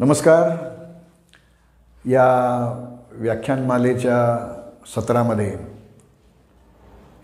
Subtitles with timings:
[0.00, 0.50] नमस्कार.
[2.04, 2.26] या
[3.12, 4.18] व्याख्यानमालेच्या
[4.94, 5.46] सत्रामध्ये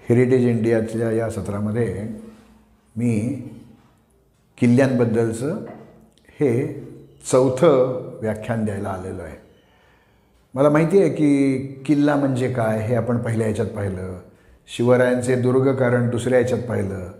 [0.09, 2.07] हेरिटेज इंडियाच्या या सत्रामध्ये
[2.97, 3.15] मी
[4.58, 5.65] किल्ल्यांबद्दलचं
[6.40, 6.51] हे
[7.31, 9.37] चौथं व्याख्यान द्यायला आलेलो आहे.
[10.54, 14.19] मला माहिती आहे की किल्ला म्हणजे काय हे आपण पहिल्या याच्यात पाहिलं
[14.69, 17.11] शिवरायांचे दुर्ग कारण दुसऱ्या याच्यात पाहिलं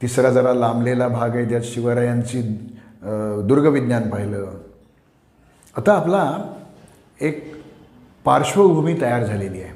[0.00, 2.42] तिसरा जरा लांबलेला भाग आहे त्यात शिवरायांची
[3.48, 4.66] दुर्गविज्ञान पाहिलं
[5.78, 6.22] आता आपला
[7.20, 7.54] एक
[8.24, 9.72] पार्श्वभूमी तयार झालेली आहे.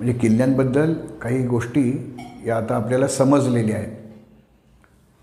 [0.00, 0.92] म्हणजे किल्ल्यांबद्दल
[1.22, 2.16] काही गोष्टी
[2.46, 3.92] या आता आपल्याला समजलेल्या आहेत.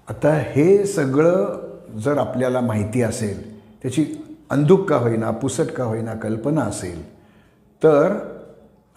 [0.07, 4.05] आता हे सगळं जर आपल्याला माहिती असेल त्याची
[4.49, 7.03] अंधुक का होईना पुसट का होईना कल्पना असेल
[7.81, 8.17] तर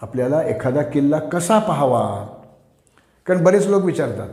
[0.01, 2.27] आपल्याला एखादा किल्ला कसा पाहावा?
[3.27, 4.29] कारण बरेच लोक विचारतात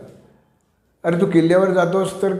[1.04, 2.36] अरे तू किल्ल्यावर जातोस तर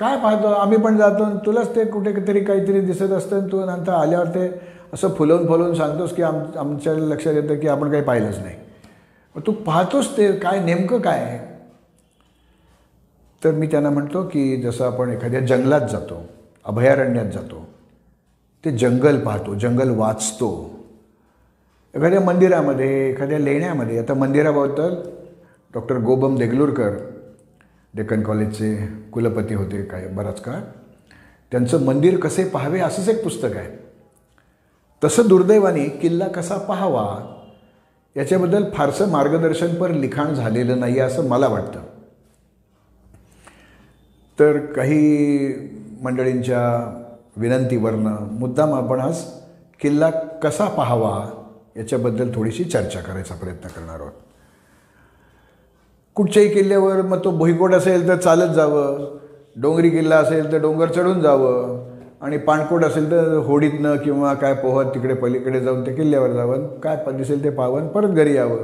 [0.00, 3.64] काय पाहतो आम्ही पण जातो आणि तुलाच ते कुठे तरी काहीतरी दिसत असतं आणि तू
[3.64, 4.46] नंतर आल्यावर ते
[4.92, 8.56] असं फुलवून फुलवून सांगतोस की आम आमच्या लक्षात येतं की आपण काही पाहिलंच नाही.
[9.46, 11.38] तू पाहतोस ते काय नेमकं काय आहे?
[13.42, 16.22] तर मी त्यांना म्हणतो की जसं आपण एखाद्या जंगलात जातो
[16.66, 17.64] अभयारण्यात जातो
[18.64, 20.50] ते जंगल पाहतो जंगल वाचतो.
[21.94, 24.94] एखाद्या मंदिरामध्ये एखाद्या लेण्यामध्ये आता मंदिराबद्दल
[25.74, 26.96] डॉक्टर गोबम देगलूरकर
[27.94, 30.60] डेक्कन कॉलेजचे कुलपती होते काय बराच काळ.
[31.50, 33.78] त्यांचं मंदिर कसे पाहावे असंच एक पुस्तक आहे.
[35.04, 37.36] तसं दुर्दैवाने किल्ला कसा पाहावा
[38.16, 41.82] याच्याबद्दल फारसं मार्गदर्शनपर लिखाण झालेलं नाही असं मला वाटतं.
[44.38, 45.48] तर काही
[46.02, 46.96] मंडळींच्या
[47.36, 49.24] विनंतीवरनं मुद्दाम आपण आज
[49.80, 51.28] किल्ला कसा पाहावा
[51.76, 54.12] याच्याबद्दल थोडीशी चर्चा करायचा प्रयत्न करणार आहोत.
[56.20, 59.18] कुठच्याही किल्ल्यावर मग तो भुईकोट असेल तर चालत जावं.
[59.56, 61.90] डोंगरी किल्ला असेल तर डोंगर चढून जावं.
[62.20, 66.80] आणि पाणकोट असेल तर होडीतनं किंवा काय पोहत तिकडे पलीकडे जाऊन ते किल्ल्यावर जावं.
[66.80, 68.58] काय दिसेल ते पावन परत घरी यावं.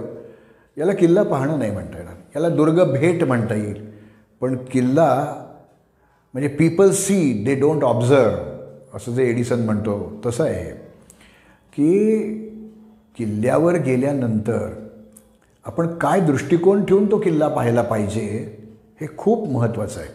[0.79, 2.15] याला किल्ला पाहणं नाही म्हणता येणार.
[2.37, 3.87] याला दुर्ग भेट म्हणता येईल.
[4.41, 5.25] पण किल्ला
[6.33, 8.31] म्हणजे people see they don't observe
[8.95, 10.71] असं जे एडिसन म्हणतो तसं आहे
[11.77, 12.19] की
[13.19, 14.86] किल्ल्यावर गेल्यानंतर
[15.67, 18.23] आपण काय दृष्टिकोन ठेवून तो किल्ला पाहायला पाहिजे
[19.01, 20.09] हे खूप महत्त्वाचं आहे.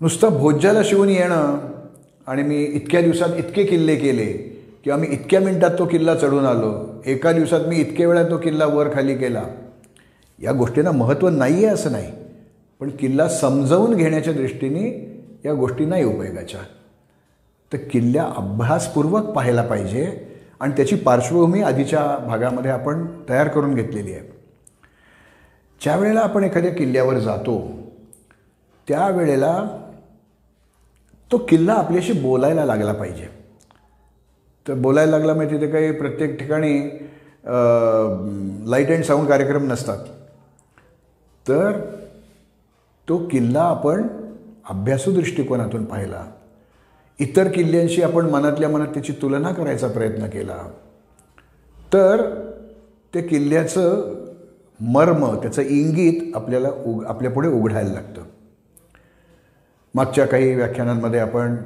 [0.00, 1.58] नुसतं भोज्याला शिवून येणं
[2.26, 4.26] आणि मी इतक्या दिवसात इतके किल्ले केले
[4.84, 6.72] किंवा मी इतक्या मिनटात तो किल्ला चढून आलो
[7.06, 9.42] एका दिवसात मी इतके वेळा तो किल्ला वर खाली केला.
[10.38, 12.10] या गोष्टींना महत्त्व नाही आहे असं नाही
[12.80, 14.88] पण किल्ला समजावून घेण्याच्या दृष्टीने
[15.44, 16.60] या गोष्टी नाही उपयोगाच्या.
[17.72, 20.29] तर किल्ल्या अभ्यासपूर्वक पाहायला पाहिजे
[20.60, 24.28] आणि त्याची पार्श्वभूमी आधीच्या भागामध्ये आपण तयार करून घेतलेली आहे.
[25.80, 27.58] ज्या वेळेला आपण एखाद्या किल्ल्यावर जातो
[28.88, 29.54] त्यावेळेला
[31.30, 33.28] तो किल्ला आपल्याशी बोलायला लागला पाहिजे.
[34.66, 36.78] तर बोलायला लागला म्हणजे तिथे काही प्रत्येक ठिकाणी
[38.70, 40.04] लाइट अँड साऊंड कार्यक्रम नसतात.
[41.46, 41.80] तर
[43.08, 44.06] तो किल्ला आपण
[44.68, 46.24] अभ्यासू दृष्टिकोनातून पाहिला.
[47.20, 50.70] इतर किल्ल्यांशी आपण मनातल्या मनात त्याची तुलना करायचा प्रयत्न केला.
[51.92, 52.22] तर
[53.14, 54.14] ते किल्ल्याचं
[54.80, 58.22] मर्म त्याचं इंगित आपल्याला उग आपल्यापुढे उघडायला लागतं.
[59.94, 61.56] मागच्या काही व्याख्यानांमध्ये आपण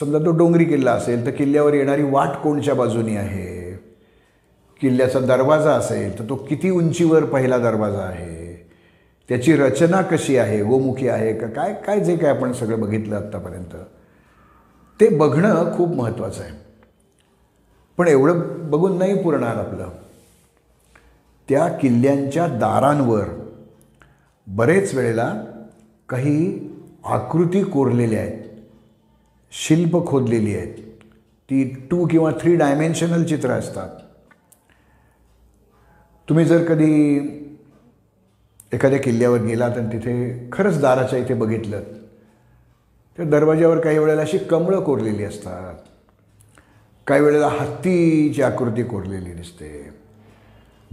[0.00, 3.80] समजा तो डोंगरी किल्ला असेल तर किल्ल्यावर येणारी वाट कोणच्या बाजूनी आहे?
[4.80, 8.66] किल्ल्याचा दरवाजा असेल तर तो किती उंचीवर पहिला दरवाजा आहे?
[9.28, 10.62] त्याची रचना कशी आहे?
[10.62, 11.46] गोमुखी आहे का?
[11.46, 13.76] काय काय जे काय आपण सगळं बघितलं आत्तापर्यंत.
[15.00, 16.52] ते बघणं खूप महत्त्वाचं आहे.
[17.96, 19.88] पण एवढं बघून नाही पुरणार आपलं.
[21.48, 23.24] त्या किल्ल्यांच्या दारांवर
[24.46, 25.44] बरेच वेळेला
[26.08, 26.60] काही
[27.04, 28.42] आकृती कोरलेल्या आहेत.
[29.52, 30.74] शिल्प खोदलेली आहेत.
[31.50, 33.88] ती टू किंवा थ्री डायमेन्शनल चित्र असतात.
[36.28, 37.18] तुम्ही जर कधी
[38.72, 41.82] एखाद्या किल्ल्यावर गेलात आणि तिथे खरंच दाराच्या इथे बघितलं
[43.16, 45.74] त्या दरवाज्यावर काही वेळेला अशी कमळं कोरलेली असतात.
[47.06, 49.90] काही वेळेला हत्तीची आकृती कोरलेली दिसते.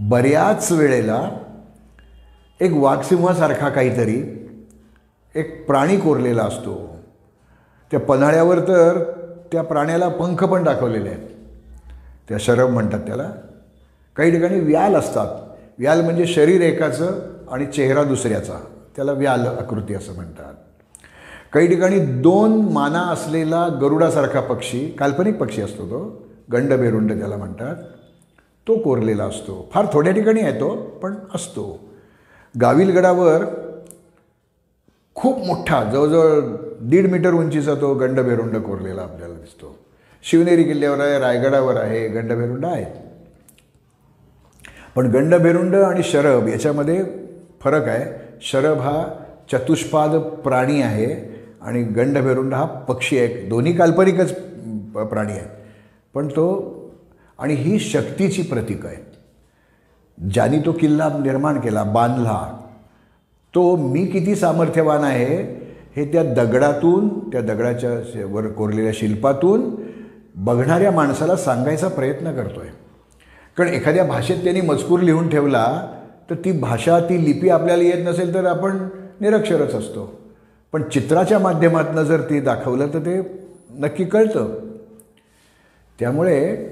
[0.00, 1.30] बऱ्याच वेळेला
[2.60, 4.48] एक वाघसिंहासारखा काहीतरी
[5.34, 6.96] एक प्राणी कोरलेला असतो.
[7.90, 9.02] त्या पन्हाळ्यावर तर
[9.52, 11.28] त्या प्राण्याला पंख पण दाखवलेले आहेत.
[12.28, 13.30] त्या शरब म्हणतात त्याला.
[14.16, 15.56] काही ठिकाणी व्याल असतात.
[15.78, 17.20] व्याल म्हणजे शरीर एकाचं
[17.50, 18.58] आणि चेहरा दुसऱ्याचा.
[18.96, 20.54] त्याला व्याल आकृती असं म्हणतात.
[21.52, 27.76] काही ठिकाणी दोन माना असलेला गरुडासारखा पक्षी काल्पनिक पक्षी असतो तो गंडबेरुंड ज्याला म्हणतात
[28.68, 29.68] तो कोरलेला असतो.
[29.72, 31.78] फार थोड्या ठिकाणी आहे तो पण असतो.
[32.60, 33.44] गाविलगडावर
[35.14, 36.40] खूप मोठा जवळजवळ
[36.80, 39.78] दीड मीटर उंचीचा तो गंडभेरुंड कोरलेला आपल्याला दिसतो.
[40.22, 42.84] शिवनेरी किल्ल्यावर आहे रायगडावर आहे गंडभेरुंड आहे.
[44.96, 47.04] पण गंडभेरुंड आणि शरभ याच्यामध्ये
[47.60, 48.38] फरक आहे.
[48.42, 49.04] शरभ हा
[49.52, 51.31] चतुष्पाद प्राणी आहे.
[51.64, 53.48] आणि गंडभेरुंड हा पक्षी आहे.
[53.48, 54.32] दोन्ही काल्पनिकच
[54.94, 55.48] प्राणी आहेत.
[56.14, 56.46] पण तो
[57.38, 58.96] आणि ही शक्तीची प्रतीक आहे.
[60.18, 62.58] ज्याने तो किल्ला निर्माण केला बांधला
[63.54, 65.36] तो मी किती सामर्थ्यवान आहे
[65.96, 69.74] हे त्या दगडातून त्या दगडाच्या वर कोरलेल्या शिल्पातून
[70.34, 72.70] बघणाऱ्या माणसाला सांगायचा प्रयत्न करतो आहे
[73.56, 75.64] कारण एखाद्या भाषेत त्यांनी मजकूर लिहून ठेवला
[76.30, 78.76] तर ती भाषा ती लिपी आपल्याला येत नसेल तर आपण
[79.20, 80.21] निरक्षरच असतो.
[80.72, 83.20] पण चित्राच्या माध्यमातून जर ती दाखवलं तर ते
[83.70, 84.54] नक्की कळतं.
[85.98, 86.68] त्यामुळे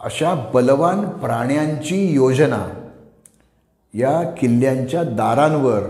[0.00, 2.66] अशा बलवान प्राण्यांची योजना
[3.94, 5.80] या किल्ल्यांच्या दारांवर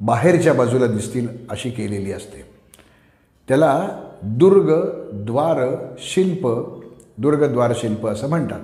[0.00, 2.44] बाहेरच्या बाजूला दिसतील अशी केलेली असते.
[3.48, 3.88] त्याला
[4.22, 4.70] दुर्ग
[5.12, 6.48] द्वार शिल्प
[7.18, 8.60] दुर्गद्वार शिल्प असं म्हणतात.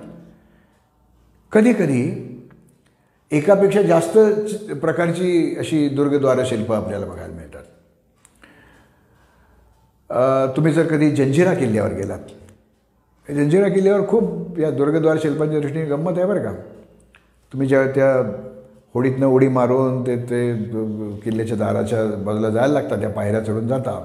[1.51, 2.23] कधीकधी
[3.31, 4.17] एकापेक्षा जास्त
[4.73, 7.63] प्रकारची अशी दुर्गद्वार शिल्प आपल्याला बघायला मिळतात.
[10.55, 16.25] तुम्ही जर कधी जंजिरा किल्ल्यावर गेलात जंजिरा किल्ल्यावर खूप या दुर्गद्वार शिल्पांच्या दृष्टीने गंमत आहे
[16.27, 16.51] बरं का.
[17.53, 18.11] तुम्ही ज्या त्या
[18.93, 20.39] होडीतनं उडी मारून ते ते
[21.23, 23.99] किल्ल्याच्या दाराच्या बाजूला जायला लागतात त्या पायऱ्या चढून जाता.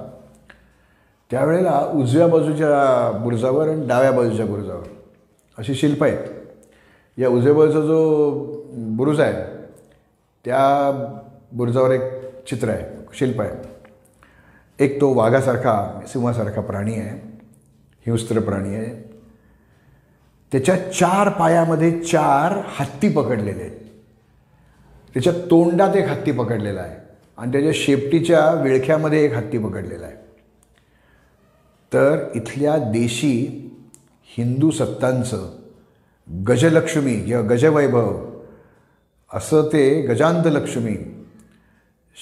[1.31, 4.87] त्यावेळेला उजव्या बाजूच्या बुरुजावर आणि डाव्या बाजूच्या बुरुजावर
[5.57, 6.27] अशी शिल्प आहेत.
[7.17, 8.39] या उजव्या बाजूचा जो
[8.97, 9.43] बुरुज आहे
[10.45, 10.91] त्या
[11.51, 12.01] बुरुजावर एक
[12.47, 12.85] चित्र आहे
[13.19, 13.72] शिल्प आहे.
[14.83, 17.37] एक तो वाघासारखा सिंहासारखा प्राणी आहे.
[18.07, 19.19] हिंस्त्र प्राणी आहे.
[20.51, 23.79] त्याच्या चार पायामध्ये चार हत्ती पकडलेले आहेत.
[25.13, 26.95] त्याच्या तोंडात एक हत्ती पकडलेला आहे.
[27.37, 30.15] आणि त्याच्या शेपटीच्या विळख्यामध्ये एक हत्ती पकडलेला आहे.
[31.93, 33.59] तर इथल्या देशी
[34.23, 35.59] हिंदू सत्तांचं
[36.47, 38.25] गजलक्ष्मी किंवा गजवैभव
[39.33, 41.25] असं ते गजांतलक्ष्मी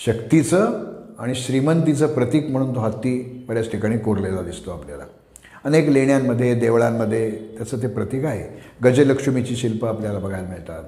[0.06, 0.91] शक्तीचं
[1.22, 5.04] आणि श्रीमंतीचं प्रतीक म्हणून तो हत्ती बऱ्याच ठिकाणी कोरलेला दिसतो आपल्याला.
[5.66, 8.62] अनेक लेण्यांमध्ये देवळांमध्ये त्याचं ते प्रतीक आहे.
[8.84, 10.84] गजलक्ष्मीची शिल्प आपल्याला बघायला मिळतात.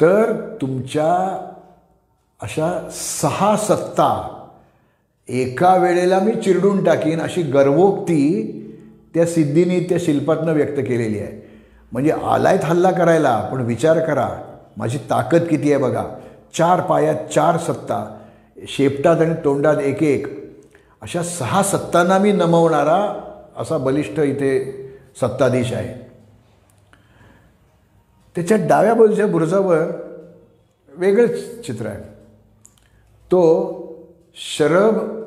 [0.00, 1.40] तर तुमच्या
[2.42, 4.40] अशा सहा सत्ता
[5.28, 8.60] एका वेळेला मी चिरडून टाकीन अशी गर्वोक्ती
[9.14, 11.48] त्या सिद्धीने त्या शिल्पातनं व्यक्त केलेली आहे.
[11.92, 14.28] म्हणजे आलायत हल्ला करायला पण विचार करा.
[14.76, 16.04] माझी ताकद किती आहे बघा.
[16.58, 18.20] चार पायात चार सत्ता.
[18.68, 20.26] शेपटात आणि तोंडात एक एक
[21.02, 24.72] अशा सहा सत्तांना मी नमवणारा असा बलिष्ठ इथे
[25.16, 26.04] सत्ताधीश आहे.
[28.34, 29.78] त्याच्या डाव्या बाजूच्या बुरजावर
[30.96, 32.02] वेगळंच चित्र आहे.
[33.26, 33.74] तो
[34.34, 35.24] शरभ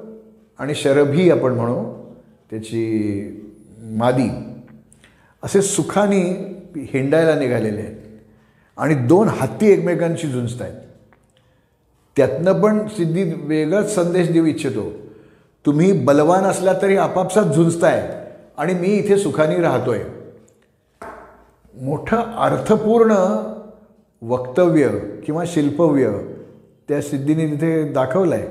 [0.59, 2.07] आणि शरभी आपण म्हणू
[2.49, 4.29] त्याची मादी.
[5.43, 6.21] असे सुखाने
[6.75, 7.95] हिंडायला निघालेले आहेत.
[8.77, 10.81] आणि दोन हत्ती एकमेकांशी झुंजत आहेत
[12.17, 14.91] त्यातनं पण सिद्धी वेगळाच संदेश देऊ इच्छितो.
[15.65, 18.01] तुम्ही बलवान असला तरी आपापसात झुंजताय
[18.57, 19.99] आणि मी इथे सुखाने राहतोय.
[21.73, 23.15] मोठं अर्थपूर्ण
[24.21, 24.87] वक्तव्य
[25.25, 26.11] किंवा शिल्पव्य
[26.89, 28.47] त्या सिद्धीने तिथे दाखवलं आहे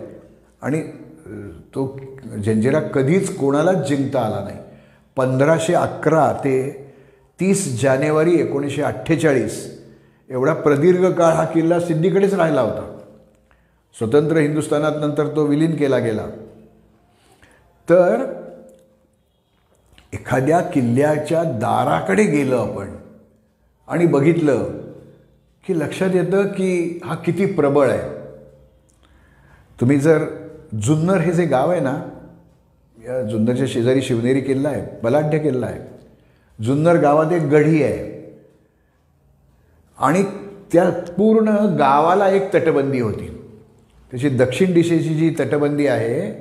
[0.63, 0.81] आणि
[1.75, 1.87] तो
[2.45, 4.57] जंजिरा कधीच कोणालाच जिंकता आला नाही.
[5.17, 6.57] पंधराशे अकरा ते
[7.41, 9.65] तीस जानेवारी एकोणीसशे अठ्ठेचाळीस
[10.31, 12.96] एवढा प्रदीर्घ काळ हा किल्ला सिद्धीकडेच राहिला होता.
[13.99, 16.27] स्वतंत्र हिंदुस्थानात नंतर तो विलीन केला गेला.
[17.91, 18.25] तर
[20.13, 22.97] एखाद्या किल्ल्याच्या दाराकडे गेलं आपण
[23.89, 24.65] आणि बघितलं
[25.67, 28.09] की लक्षात येतं की हा किती प्रबळ आहे.
[29.81, 30.25] तुम्ही जर
[30.83, 32.03] जुन्नर हे जे गाव आहे ना
[33.05, 35.81] या जुन्नरच्या शेजारी शिवनेरी किल्ला आहे बलाढ्य किल्ला आहे.
[36.65, 38.35] जुन्नर गावात एक गढी आहे.
[39.99, 40.23] आणि
[40.73, 41.49] त्या पूर्ण
[41.79, 43.46] गावाला एक तटबंदी होती.
[44.11, 46.33] त्याची दक्षिण दिशेची जी तटबंदी आहे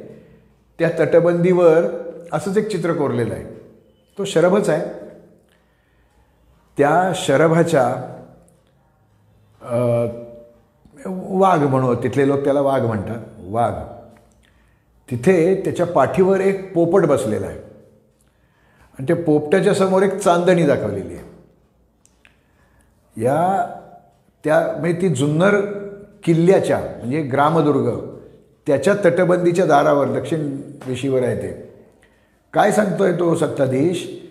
[0.79, 1.85] त्या तटबंदीवर
[2.33, 3.43] असंच एक चित्र कोरलेलं आहे.
[4.17, 4.85] तो शरभच आहे.
[6.77, 7.85] त्या शरभाच्या
[11.07, 13.73] वाघ म्हणू तिथले लोक त्याला वाघ म्हणतात वाघ.
[15.11, 17.57] तिथे त्याच्या पाठीवर एक पोपट बसलेला आहे.
[17.57, 21.23] आणि त्या पोपटाच्या समोर एक चांदणी दाखवलेली आहे.
[23.17, 23.67] या
[24.43, 25.59] त्या म्हणजे ती जुन्नर
[26.25, 28.15] किल्ल्याच्या म्हणजे ग्रामदुर्ग
[28.67, 31.73] त्याच्या तटबंदीच्या दारावर दक्षिण दिशेवर आहे ते.
[32.53, 34.21] काय सांगतोय तो सत्ताधीश?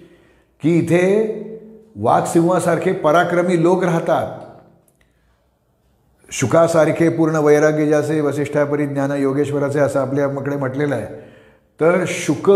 [0.63, 1.45] की इथे
[1.97, 4.41] वाघसिंहासारखे पराक्रमी लोक राहतात.
[6.31, 11.07] शुकासारखे पूर्ण वैराग्य ज्याचे वसिष्ठापरी ज्ञान योगेश्वराचे असं आपल्याकडे म्हटलेलं आहे.
[11.81, 12.51] तर शुक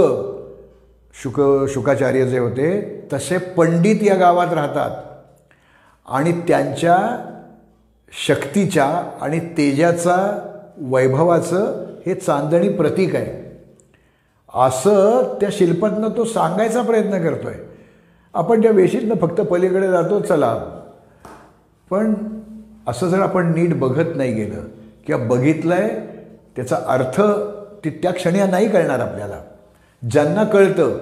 [1.23, 4.91] शुक शुकाचार्य जे होते तसे पंडित या गावात राहतात.
[6.09, 7.25] आणि त्यांच्या
[8.13, 10.39] शक्तीच्या आणि तेजाचा
[10.81, 13.49] वैभवाचं हे चांदणी प्रतीक आहे.
[14.55, 17.55] असं त्या शिल्पातनं तो सांगायचा प्रयत्न करतोय.
[18.35, 20.81] आपण त्या वेशीतनं फक्त पलीकडे जातो चला.
[21.91, 22.15] पण
[22.87, 24.61] असं जर आपण नीट बघत नाही गेलं
[25.07, 26.01] किंवा बघितलं आहे
[26.57, 27.21] त्याचा अर्थ
[27.85, 29.41] ती त्या क्षणी नाही कळणार आपल्याला.
[30.11, 30.99] ज्यांना कळतं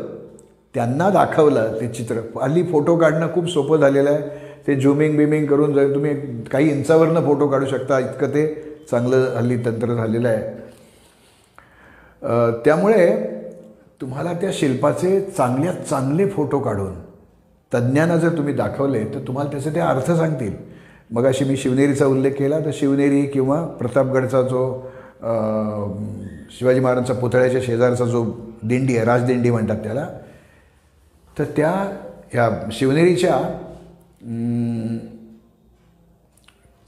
[0.75, 2.41] त्यांना दाखवलं ते चित्र.
[2.43, 4.46] हल्ली फोटो काढणं खूप सोपं झालेलं आहे.
[4.67, 6.15] ते झुमिंग बिमिंग करून जर तुम्ही
[6.53, 8.47] काही इंचावरनं फोटो काढू शकता इतकं ते
[8.91, 10.43] चांगलं हल्ली तंत्र झालेलं आहे.
[12.65, 13.07] त्यामुळे
[14.01, 16.95] तुम्हाला त्या शिल्पाचे चांगल्यात चांगले फोटो काढून
[17.73, 20.53] तज्ज्ञांना जर तुम्ही दाखवले तर तुम्हाला त्याचे ते अर्थ सांगतील.
[21.11, 24.63] मग अशी मी शिवनेरीचा उल्लेख केला तर शिवनेरी किंवा प्रतापगडचा जो
[26.59, 28.25] शिवाजी महाराजांचा पुतळ्याच्या शेजारचा जो
[28.63, 30.07] दिंडी आहे राजदिंडी म्हणतात त्याला
[31.39, 31.71] तर त्या
[32.33, 33.39] ह्या शिवनेरीच्या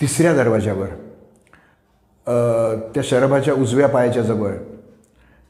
[0.00, 0.86] तिसऱ्या दरवाज्यावर
[2.94, 4.52] त्या शरभाच्या उजव्या पायाच्या जवळ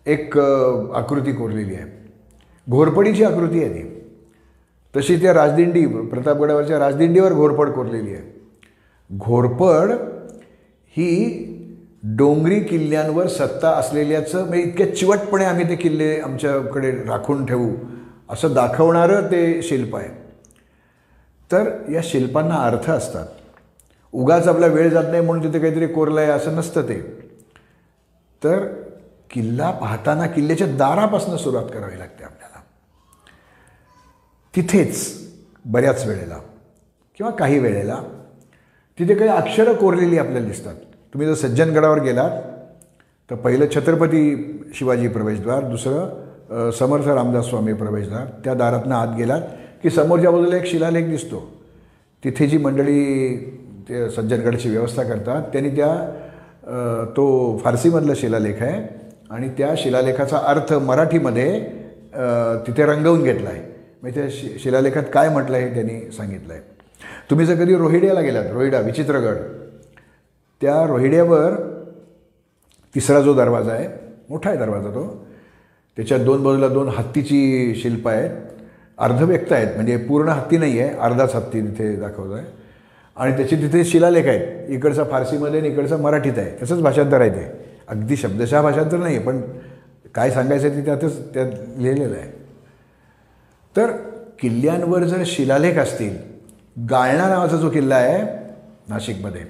[0.07, 1.85] एक आकृती कोरलेली आहे.
[2.67, 3.95] घोरपडीची आकृती आहे ती.
[4.95, 8.23] तशी त्या राजदिंडी प्रतापगडावरच्या राजदिंडीवर घोरपड कोरलेली आहे.
[9.11, 9.93] घोरपड
[10.97, 11.45] ही
[12.17, 17.71] डोंगरी किल्ल्यांवर सत्ता असलेल्याचं म्हणजे इतक्या चिवटपणे आम्ही ते किल्ले आमच्याकडे राखून ठेवू
[18.31, 20.18] असं दाखवणारं ते शिल्प आहे.
[21.51, 23.27] तर या शिल्पांना अर्थ असतात.
[24.15, 27.01] उगाच आपला वेळ जात नाही म्हणून तिथे काहीतरी कोरलं आहे असं नसतं ते.
[28.43, 28.67] तर
[29.31, 32.61] किल्ला पाहताना किल्ल्याच्या दारापासून सुरुवात करावी लागते आपल्याला.
[34.55, 35.07] तिथेच
[35.65, 36.39] बऱ्याच वेळेला
[37.19, 37.97] किंवा काही वेळेला
[38.99, 40.75] तिथे काही अक्षरं कोरलेली आपल्याला दिसतात.
[41.15, 42.41] तुम्ही जर सज्जनगडावर गेलात
[43.31, 48.25] तर पहिलं छत्रपती शिवाजी प्रवेशद्वार दुसरं समर्थ रामदास स्वामी प्रवेशद्वार.
[48.45, 49.43] त्या दारातनं आत गेलात
[49.83, 51.49] की समोरच्या बाजूला एक शिलालेख दिसतो.
[52.23, 53.37] तिथे जी मंडळी
[53.89, 57.27] ते सज्जनगडची व्यवस्था करतात त्यांनी त्या तो
[57.65, 58.83] फारसीमधला शिलालेख आहे
[59.31, 61.61] आणि त्या शिलालेखाचा अर्थ मराठीमध्ये
[62.67, 63.61] तिथे रंगवून घेतला आहे
[64.03, 66.63] म्हणजे त्या शि शिलालेखात काय म्हटलं आहे त्यांनी सांगितलं आहे
[67.31, 69.37] तुम्ही जर कधी रोहिड्याला गेलात रोहिडा विचित्रगड
[70.63, 71.55] त्या रोहिड्यावर
[72.95, 73.89] तिसरा जो दरवाजा आहे
[74.31, 75.07] मोठा आहे दरवाजा तो
[75.97, 78.31] त्याच्यात दोन बाजूला दोन हत्तीची शिल्प आहेत.
[78.99, 82.47] अर्धव्यक्त आहेत म्हणजे पूर्ण हत्ती नाही आहे अर्धाच हत्ती तिथे दाखवतो आहे
[83.17, 86.51] आणि त्याचे तिथे शिलालेख आहेत इकडचा फारसीमध्ये आणि इकडचा मराठीत आहे.
[86.63, 87.47] तसंच भाषांतर आहे ते.
[87.89, 89.41] अगदी शब्दशः भाषांतर नाही आहे पण
[90.15, 92.31] काय सांगायचं ते त्यातच त्यात लिहिलेलं आहे.
[93.77, 93.91] तर
[94.39, 96.17] किल्ल्यांवर जर शिलालेख असतील
[96.91, 98.23] गाळणा नावाचा जो किल्ला आहे
[98.89, 99.43] नाशिकमध्ये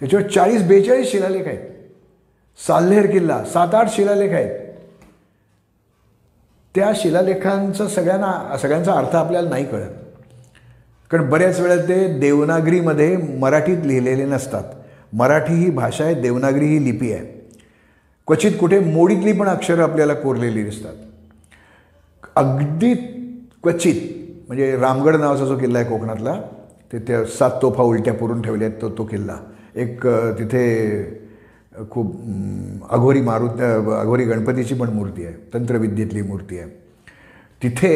[0.00, 1.68] त्याच्यावर चाळीस बेचाळीस शिलालेख आहेत.
[2.58, 4.61] साल्हेर किल्ला सात आठ शिलालेख आहेत.
[6.74, 9.90] त्या शिलालेखांचा सगळ्यांना सगळ्यांचा अर्थ आपल्याला नाही कळत.
[11.10, 14.64] कारण बऱ्याच वेळा ते देवनागरीमध्ये मराठीत लिहिलेले नसतात.
[15.12, 17.24] मराठी ही भाषा आहे देवनागरी ही लिपी आहे.
[18.26, 20.94] क्वचित कुठे मोडीतली पण अक्षरं आपल्याला कोरलेली दिसतात.
[22.36, 22.94] अगदी
[23.62, 24.00] क्वचित
[24.48, 26.40] म्हणजे रामगड नावाचा जो किल्ला आहे कोकणातला
[26.92, 29.36] तिथे सात तोफा उलट्या पुरून ठेवल्या आहेत तो तो किल्ला.
[29.74, 30.06] एक
[30.38, 31.02] तिथे
[31.90, 32.14] खूप
[32.90, 33.60] अघोरी मारुत
[33.92, 36.68] अघोरी गणपतीची पण मूर्ती आहे तंत्रविद्येतली मूर्ती आहे.
[37.62, 37.94] तिथे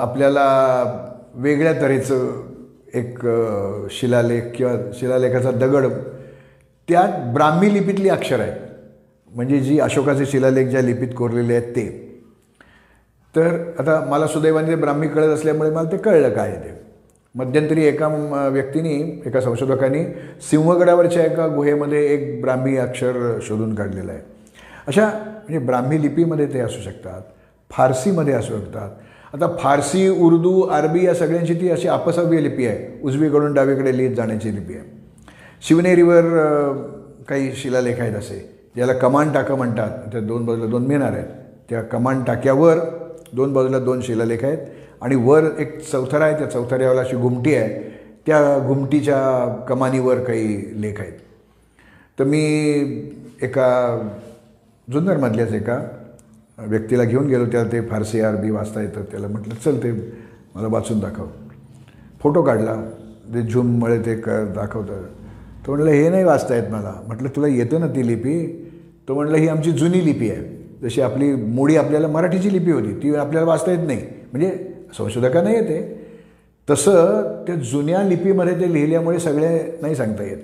[0.00, 0.44] आपल्याला
[1.34, 2.42] वेगळ्या तऱ्हेचं
[2.94, 3.18] एक
[3.90, 5.86] शिलालेख किंवा शिलालेखाचा दगड
[6.88, 8.60] त्यात ब्राह्मी लिपीतली अक्षर आहेत.
[9.32, 11.86] म्हणजे जी अशोकाचे शिलालेख ज्या लिपीत कोरलेले आहेत ते.
[13.34, 16.72] तर आता मला सुदैवाने ब्राह्मी कळत असल्यामुळे मला ते कळलं काय ते.
[17.34, 18.08] मध्यंतरी एका
[18.52, 18.92] व्यक्तीने
[19.26, 20.02] एका संशोधकांनी
[20.50, 24.20] सिंहगडावरच्या एका गुहेमध्ये एक ब्राह्मी अक्षर शोधून काढलेलं आहे.
[24.86, 27.22] अशा म्हणजे ब्राह्मी लिपीमध्ये ते असू शकतात
[27.70, 28.90] फारसीमध्ये असू शकतात.
[29.34, 32.86] आता फारसी उर्दू अरबी या सगळ्यांची ती अशी अपसव्य लिपी आहे.
[33.02, 34.84] उजवीकडून डावीकडे लिहित जाण्याची लिपी आहे.
[35.62, 36.22] शिवनेरीवर
[37.28, 38.38] काही शिलालेख आहेत असे
[38.76, 39.98] ज्याला कमान टाकं म्हणतात.
[40.12, 41.26] त्या दोन बाजूला दोन मिळणार आहेत.
[41.70, 42.78] त्या कमान टाक्यावर
[43.32, 44.58] दोन बाजूला दोन शिलालेख आहेत.
[45.04, 47.68] आणि वर एक चौथरा आहे त्या चौथऱ्यावर अशी घुमटी आहे.
[48.26, 51.12] त्या घुमटीच्या कमानीवर काही लेख आहेत.
[52.18, 52.42] तर मी
[53.42, 53.98] एका
[54.92, 55.80] जुन्नरमधल्याच एका
[56.58, 59.02] व्यक्तीला घेऊन गेलो त्याला ते फारसी अरबी वाचता येतं.
[59.02, 59.92] त्याला म्हटलं चल ते
[60.54, 61.26] मला वाचून दाखव.
[62.20, 62.76] फोटो काढला.
[63.34, 65.02] ते झूममुळे ते क दाखवतं.
[65.66, 67.02] तो म्हटलं हे नाही वाचता येत मला.
[67.06, 68.46] म्हटलं तुला येतं ना ती लिपी?
[69.08, 70.64] तो म्हटलं ही आमची जुनी लिपी आहे.
[70.82, 74.02] जशी आपली मोडी आपल्याला मराठीची लिपी होती ती आपल्याला वाचता येत नाही.
[74.32, 76.06] म्हणजे संशोधकांना येते.
[76.70, 80.38] तसं त्या जुन्या लिपीमध्ये ते लिहिल्यामुळे सगळे नाही सांगता येत.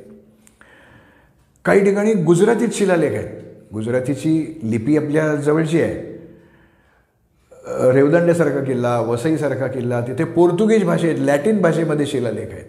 [1.64, 3.40] काही ठिकाणी गुजरातीत शिलालेख आहेत.
[3.72, 6.10] गुजरातीची लिपी आपल्या जवळची आहे.
[7.92, 12.64] रेवदंड्यासारखा किल्ला वसईसारखा किल्ला तिथे पोर्तुगीज भाषेत लॅटिन भाषेमध्ये शिलालेख आहेत.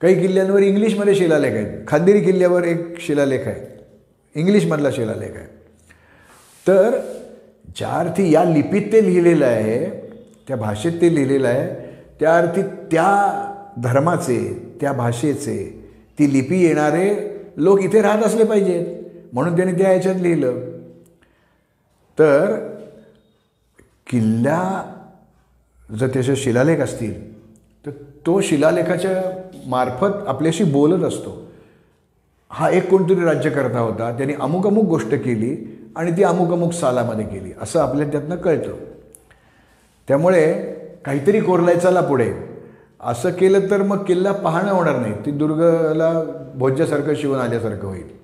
[0.00, 1.88] काही किल्ल्यांवर इंग्लिशमध्ये शिलालेख आहेत.
[1.88, 3.84] खांदेरी किल्ल्यावर एक शिलालेख आहे.
[4.34, 5.46] इंग्लिशमधला शिलालेख आहे.
[6.68, 6.90] तर
[7.76, 10.07] ज्या अर्थी या लिपीत ते लिहिलेलं आहे
[10.48, 11.66] त्या भाषेत ते लिहिलेलं आहे.
[12.20, 13.10] त्या अर्थी त्या
[13.82, 14.38] धर्माचे
[14.80, 15.56] त्या भाषेचे
[16.18, 17.08] ती लिपी येणारे
[17.56, 18.86] लोक इथे राहत असले पाहिजेत
[19.32, 20.52] म्हणून त्यांनी त्या याच्यात लिहिलं.
[22.18, 22.54] तर
[24.06, 24.60] किल्ला
[25.98, 27.38] जर त्याचे शिलालेख असतील
[27.86, 27.90] तर
[28.26, 29.22] तो शिलालेखाच्या
[29.66, 31.46] मार्फत आपल्याशी बोलत असतो.
[32.50, 35.56] हा एक कोणतरी राज्यकर्ता होता त्यांनी अमुक अमुक गोष्ट केली
[35.96, 37.52] आणि ती अमुक अमुक सालामध्ये केली.
[37.62, 38.76] असं आपल्या त्यातनं कळतं.
[40.08, 40.52] त्यामुळे
[41.04, 42.32] काहीतरी कोरलाय चला पुढे.
[43.00, 45.12] असं केलं तर मग किल्ला पाहणं होणार नाही.
[45.26, 46.22] ती दुर्गला
[46.54, 48.18] भोज्यासारखं शिवून आल्यासारखं होईल.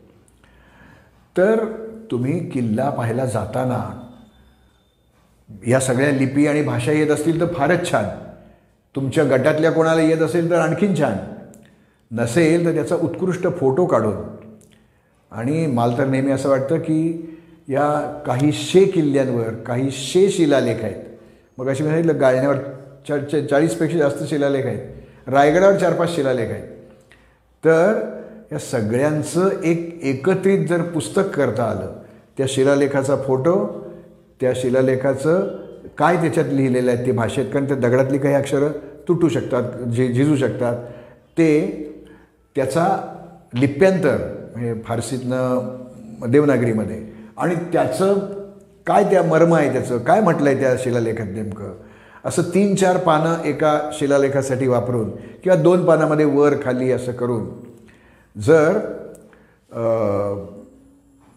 [1.38, 1.64] तर
[2.10, 4.08] तुम्ही किल्ला पाहायला जाताना
[5.66, 8.04] या सगळ्या लिपी आणि भाषा येत असतील तर फारच छान.
[8.96, 11.16] तुमच्या गटातल्या कोणाला येत असेल तर आणखीन छान.
[12.12, 14.16] नसेल तर त्याचा उत्कृष्ट फोटो काढून.
[15.32, 17.30] आणि मला तर नेहमी असं वाटतं की
[17.68, 21.13] या काही शे किल्ल्यांवर काही शे शिलालेख आहेत.
[21.58, 22.56] मग अशी मी सांगितलं गायनावर
[23.08, 24.80] चार चाळीसपेक्षा जास्त शिलालेख आहेत.
[25.26, 26.68] रायगडावर चार पाच शिलालेख आहेत.
[27.64, 28.00] तर
[28.52, 31.92] या सगळ्यांचं एक एकत्रित जर पुस्तक करता आलं
[32.38, 33.54] त्या शिलालेखाचा फोटो
[34.40, 35.46] त्या शिलालेखाचं
[35.98, 38.68] काय त्याच्यात लिहिलेलं आहे ते भाषेत कारण त्या दगडातली काही अक्षरं
[39.08, 40.76] तुटू शकतात झि झिजू शकतात.
[41.38, 41.50] ते
[42.56, 42.86] त्याचा
[43.54, 44.16] लिप्यांतर
[44.54, 47.02] म्हणजे फारसीतनं देवनागरीमध्ये.
[47.36, 48.18] आणि त्याचं
[48.86, 49.98] काय त्या मर्म आहे त्याचं?
[49.98, 51.72] काय म्हटलं आहे त्या शिलालेखात नेमकं?
[52.24, 55.10] असं तीन चार पानं एका शिलालेखासाठी वापरून
[55.44, 57.44] किंवा दोन पानामध्ये वर खाली असं करून
[58.36, 58.78] जर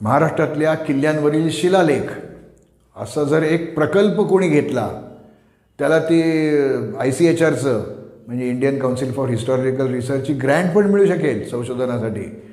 [0.02, 2.12] महाराष्ट्रातल्या किल्ल्यांवरील शिलालेख
[2.96, 4.90] असा जर एक प्रकल्प कोणी घेतला
[5.80, 6.22] त्याला ती
[7.00, 7.84] आय सी एच आरचं
[8.28, 12.47] म्हणजे इंडियन काउन्सिल फॉर हिस्टॉरिकल रिसर्चची ग्रँट पण मिळू शकेल संशोधनासाठी.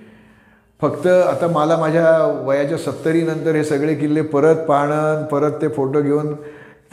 [0.81, 6.35] फक्त आता मला माझ्या वयाच्या सत्तरीनंतर हे सगळे किल्ले परत पाहणं परत ते फोटो घेऊन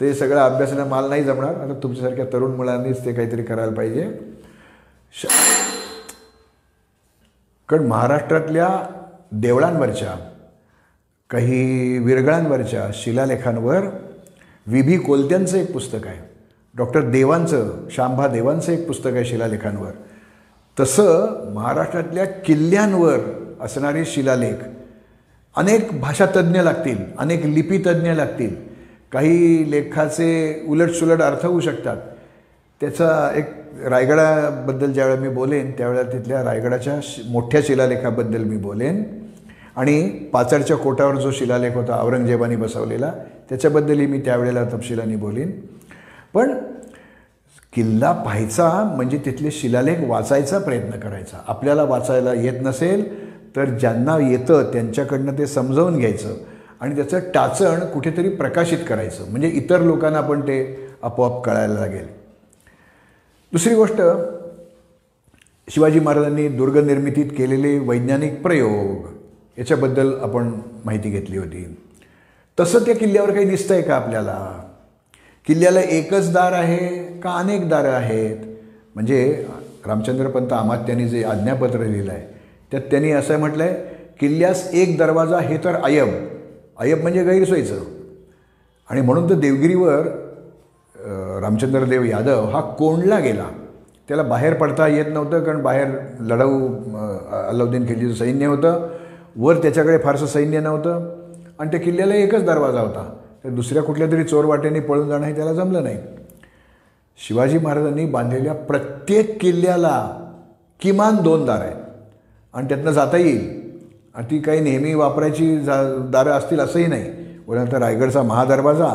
[0.00, 1.54] ते सगळं अभ्यासाला माल नाही जमणार.
[1.54, 4.08] आता तुमच्यासारख्या तरुण मुलांनीच ते काहीतरी करायला पाहिजे.
[5.12, 5.26] श
[7.68, 8.68] कारण महाराष्ट्रातल्या
[9.32, 10.14] देवळांवरच्या
[11.30, 13.84] काही विरगळांवरच्या शिलालेखांवर
[14.66, 16.18] विभी कोलत्यांचं एक पुस्तक आहे.
[16.76, 19.90] डॉक्टर देवांचं शांभा देवांचं एक पुस्तक आहे शिलालेखांवर.
[20.80, 23.18] तसं महाराष्ट्रातल्या किल्ल्यांवर
[23.62, 24.64] असणारे शिलालेख.
[25.56, 28.54] अनेक भाषातज्ञ लागतील अनेक लिपीतज्ञ लागतील.
[29.12, 31.96] काही लेखाचे उलटसुलट अर्थ होऊ शकतात.
[32.80, 33.44] त्याचा एक
[33.84, 39.02] रायगडाबद्दल ज्यावेळेला मी बोलेन त्यावेळेला तिथल्या रायगडाच्या मोठ्या शिलालेखाबद्दल मी बोलेन.
[39.76, 43.12] आणि पाचडच्या कोटावर जो शिलालेख होता औरंगजेबाने बसवलेला
[43.48, 45.60] त्याच्याबद्दलही मी त्यावेळेला तपशिलाने बोलीन.
[46.34, 46.54] पण
[47.72, 51.38] किल्ला पाहायचा म्हणजे तिथले शिलालेख वाचायचा प्रयत्न करायचा.
[51.48, 56.34] आपल्याला वाचायला येत नसेल तर ज्यांना येतं त्यांच्याकडनं ते समजावून घ्यायचं
[56.80, 59.30] आणि त्याचं टाचण कुठेतरी प्रकाशित करायचं.
[59.30, 62.06] म्हणजे इतर लोकांना पण ते आपोआप कळायला लागेल.
[63.52, 64.02] दुसरी गोष्ट
[65.68, 69.08] शिवाजी महाराजांनी दुर्गनिर्मितीत केलेले वैज्ञानिक प्रयोग
[69.58, 71.76] याच्याबद्दल आपण माहिती घेतली होती.
[72.60, 74.62] तसं त्या किल्ल्यावर काही दिसतं आहे का आपल्याला?
[75.46, 78.36] किल्ल्याला एकच दार आहे का अनेक दारं आहेत?
[78.94, 79.46] म्हणजे
[79.86, 82.31] रामचंद्रपंत आमात्यांनी जे आज्ञापत्र लिहिलं आहे
[82.72, 83.74] त्यात त्यांनी असं म्हटलं आहे
[84.20, 86.08] किल्ल्यास एक दरवाजा हे तर अयब
[86.80, 87.78] अयब म्हणजे गैरसोयीचं.
[88.90, 90.06] आणि म्हणून तर देवगिरीवर
[91.42, 93.48] रामचंद्रदेव यादव हा कोंडला गेला.
[94.08, 95.88] त्याला बाहेर पडता येत नव्हतं कारण बाहेर
[96.20, 96.68] लढाऊ
[97.48, 98.88] अल्लाउद्दीन खिलजीचं सैन्य होतं.
[99.36, 101.08] वर त्याच्याकडे फारसं सैन्य नव्हतं.
[101.58, 103.08] आणि त्या किल्ल्याला एकच दरवाजा होता.
[103.44, 105.98] तर दुसऱ्या कुठल्या तरी चोरवाटेने पळून जाणं हे त्याला जमलं नाही.
[107.18, 109.96] शिवाजी महाराजांनी बांधलेल्या प्रत्येक किल्ल्याला
[110.80, 111.81] किमान दोन दार आहेत.
[112.54, 113.60] आणि त्यातनं जाता येईल.
[114.14, 117.10] आणि ती काही नेहमी वापरायची जा दारं असतील असंही नाही.
[117.48, 118.88] उदाहरणार्थ रायगडचा महादरवाजा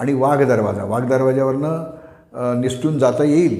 [0.00, 0.84] आणि वाघ दरवाजा.
[0.84, 3.54] वाघ दरवाजावरनं निसटून जाता येईल.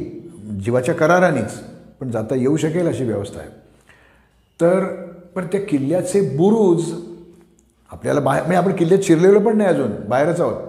[0.65, 1.53] जीवाच्या करारानेच
[2.01, 3.49] पण जाता येऊ शकेल अशी व्यवस्था आहे.
[4.61, 4.85] तर
[5.35, 6.93] पण त्या किल्ल्याचे बुरुज
[7.91, 10.63] आपल्याला बाहेर म्हणजे आपण किल्ल्यात शिरलेलो पण नाही अजून बाहेरच आहोत.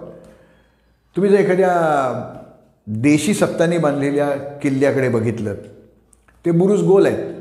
[1.16, 1.72] तुम्ही जर एखाद्या
[2.86, 4.28] देशी सत्तांनी बांधलेल्या
[4.62, 5.54] किल्ल्याकडे बघितलं
[6.44, 7.34] ते बुरुज गोल आहेत.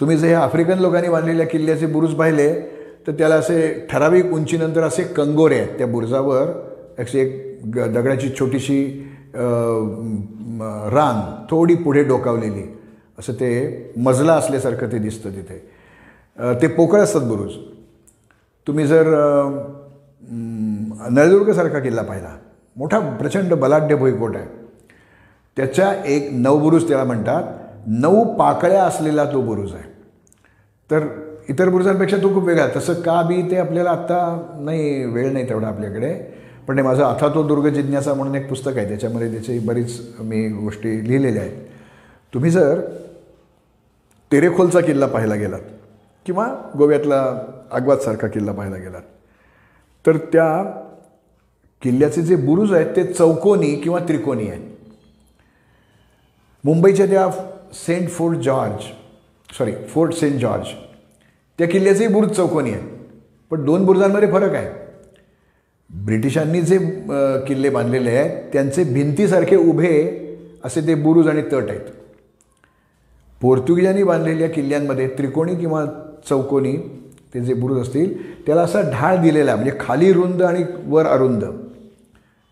[0.00, 2.52] तुम्ही जर हे आफ्रिकन लोकांनी बांधलेल्या किल्ल्याचे बुरुज पाहिले
[3.06, 5.76] तर त्याला असे ठराविक उंचीनंतर असे कंगोरे आहेत.
[5.78, 6.50] त्या बुरुजावर
[6.98, 8.84] अशी एक ग दगडाची छोटीशी
[10.94, 12.62] रांग थोडी पुढे डोकावलेली.
[13.18, 15.58] असं ते मजला असल्यासारखं ते दिसतं तिथे.
[16.62, 17.52] ते पोकळ असतात बुरुज.
[18.66, 19.08] तुम्ही जर
[21.10, 22.36] नळदुर्गसारखा किल्ला पाहिला
[22.76, 24.46] मोठा प्रचंड बलाढ्य भुईकोट आहे.
[25.56, 27.42] त्याच्या एक नऊ बुरुज त्याला म्हणतात
[27.86, 29.88] नऊ पाकळ्या असलेला तो बुरुज आहे.
[30.90, 31.06] तर
[31.48, 32.66] इतर बुरुजांपेक्षा तो खूप वेगळा.
[32.76, 34.18] तसं का बी ते आपल्याला आत्ता
[34.60, 36.14] नाही वेळ नाही तेवढा आपल्याकडे.
[36.68, 38.88] पण नाही माझं आता तो दुर्ग जिज्ञासा म्हणून एक पुस्तक आहे.
[38.88, 41.56] त्याच्यामध्ये त्याची बरीच मी गोष्टी लिहिलेल्या आहेत.
[42.34, 42.80] तुम्ही जर
[44.32, 45.60] तेरेखोलचा किल्ला पाहायला गेलात
[46.26, 46.46] किंवा
[46.78, 47.22] गोव्यातला
[47.70, 49.02] आगवादसारखा किल्ला पाहायला गेलात
[50.04, 50.62] तर त्या
[51.82, 54.62] किल्ल्याचे जे बुरुज आहेत ते चौकोनी किंवा त्रिकोणी आहेत.
[56.64, 57.28] मुंबईच्या त्या
[57.74, 58.84] Saint Fort George
[59.58, 60.68] sorry Fort Saint George
[61.58, 62.88] त्या किल्ल्याचेही बुरुज चौकोनी आहेत
[63.50, 64.68] पण दोन बुरुजांमध्ये फरक आहे.
[65.90, 66.78] ब्रिटिशांनी जे
[67.46, 69.92] किल्ले बांधलेले आहेत त्यांचे भिंतीसारखे उभे
[70.64, 71.80] असे ते बुरुज आणि तट आहेत.
[73.40, 75.84] पोर्तुगीजांनी बांधलेल्या किल्ल्यांमध्ये त्रिकोणी किंवा
[76.28, 76.76] चौकोनी
[77.34, 78.14] ते जे बुरुज असतील
[78.46, 81.44] त्याला असा ढाळ दिलेला आहे म्हणजे खाली रुंद आणि वर अरुंद.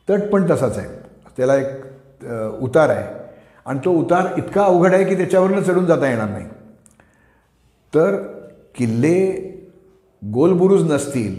[0.08, 0.88] तट पण तसाच आहे.
[1.36, 3.06] त्याला एक उतार आहे.
[3.66, 6.46] आणि तो उतार इतका अवघड आहे की त्याच्यावरनं चढून जाता येणार नाही.
[7.92, 8.16] तर
[8.74, 9.18] किल्ले
[10.22, 11.36] गोलबुरुज नसतील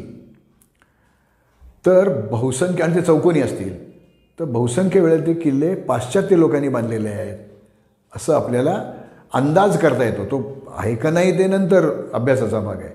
[1.85, 3.73] तर बहुसंख्य आणि ते चौकोनी असतील
[4.39, 7.37] तर बहुसंख्य वेळेत ते किल्ले पाश्चात्य लोकांनी बांधलेले आहेत
[8.13, 8.73] असं आपल्याला
[9.33, 10.25] अंदाज करता येतो.
[10.25, 12.89] तो आहे का नाही ते नंतर अभ्यासाचा भाग आहे.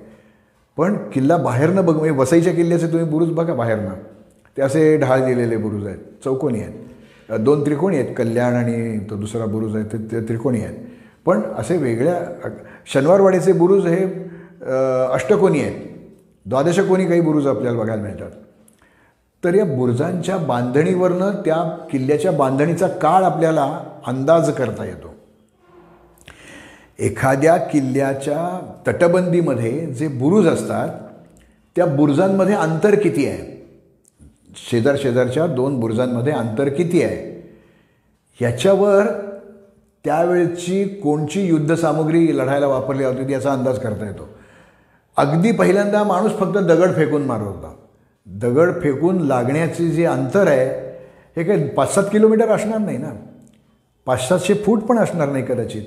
[0.77, 3.95] पण किल्ला बाहेरनं बघ म्हणजे वसईच्या किल्ल्याचे तुम्ही बुरुज बघा बाहेरनं.
[4.57, 7.39] ते असे ढाळ दिलेले बुरुज आहेत चौकोनी आहेत.
[7.41, 10.79] दोन त्रिकोणी आहेत कल्याण आणि तो दुसरा बुरुज आहे ते त्रिकोणी आहेत.
[11.27, 12.49] पण असे वेगळ्या
[12.87, 14.05] शनिवारवाडीचे बुरुज हे
[15.13, 15.81] अष्टकोनी आहेत.
[16.47, 18.31] द्वादशकोनी काही बुरुज आपल्याला बघायला मिळतात.
[19.43, 23.65] तर या बुरुजांच्या बांधणीवरनं त्या किल्ल्याच्या बांधणीचा काळ आपल्याला
[24.07, 25.13] अंदाज करता येतो.
[26.99, 30.89] एखाद्या किल्ल्याच्या तटबंदीमध्ये जे बुरुज असतात
[31.77, 33.53] त्या बुरुजांमध्ये अंतर किती आहे?
[34.57, 37.33] शेजार शेजारच्या दोन बुरुजांमध्ये अंतर किती आहे?
[38.41, 39.07] याच्यावर
[40.05, 44.29] त्यावेळची कोणची युद्धसामुग्री लढायला वापरली होती याचा अंदाज करता येतो.
[45.17, 47.73] अगदी पहिल्यांदा माणूस फक्त दगड फेकून मारत होता.
[48.27, 50.69] दगड फेकून लागण्याचे जे अंतर आहे
[51.37, 53.13] हे काही पाच सात किलोमीटर असणार नाही ना?
[54.07, 55.83] पाच सातशे फूट पण असणार नाही कदाचित.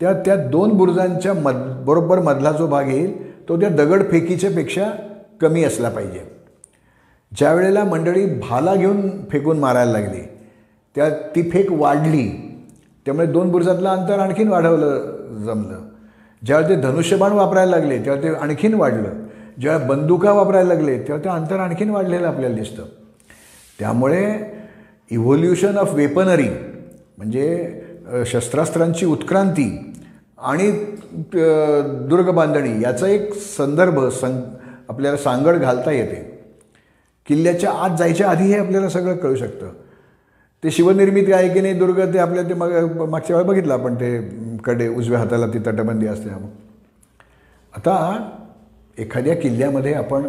[0.00, 1.54] त्या त्या दोन बुरुजांच्या मध
[1.86, 4.90] बरोबर मधला जो भाग येईल तो त्या दगडफेकीच्यापेक्षा
[5.40, 6.20] कमी असला पाहिजे.
[7.36, 10.20] ज्या वेळेला मंडळी भाला घेऊन फेकून मारायला लागली
[10.94, 12.49] त्या ती फेक वाढली
[13.10, 15.78] त्यामुळे दोन बुरुजातलं अंतर आणखीन वाढवलं जमलं.
[16.42, 19.14] ज्यावेळी ते धनुष्यबाण वापरायला लागले तेव्हा ते आणखीन वाढलं.
[19.60, 22.82] जेव्हा बंदुका वापरायला लागले तेव्हा ते अंतर आणखीन वाढलेलं आपल्याला दिसतं.
[23.78, 24.22] त्यामुळे
[25.10, 26.48] इव्होल्युशन ऑफ वेपनरी
[27.18, 29.68] म्हणजे शस्त्रास्त्रांची उत्क्रांती
[30.38, 30.70] आणि
[32.10, 34.40] दुर्ग बांधणी याचा एक संदर्भ सं
[34.88, 36.26] आपल्याला सांगड घालता येते.
[37.26, 39.68] किल्ल्याच्या आत जायच्या आधी हे आपल्याला सगळं कळू शकतं.
[40.62, 44.18] ते शिवनिर्मिती आहे की नाही दुर्ग ते आपल्या ते मग मागच्या वेळा बघितलं आपण ते
[44.64, 46.30] कडे उजव्या हाताला ती तटबंदी असते
[47.74, 47.94] आता
[48.98, 50.28] एखाद्या किल्ल्यामध्ये आपण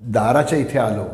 [0.00, 1.04] दाराच्या इथे आलो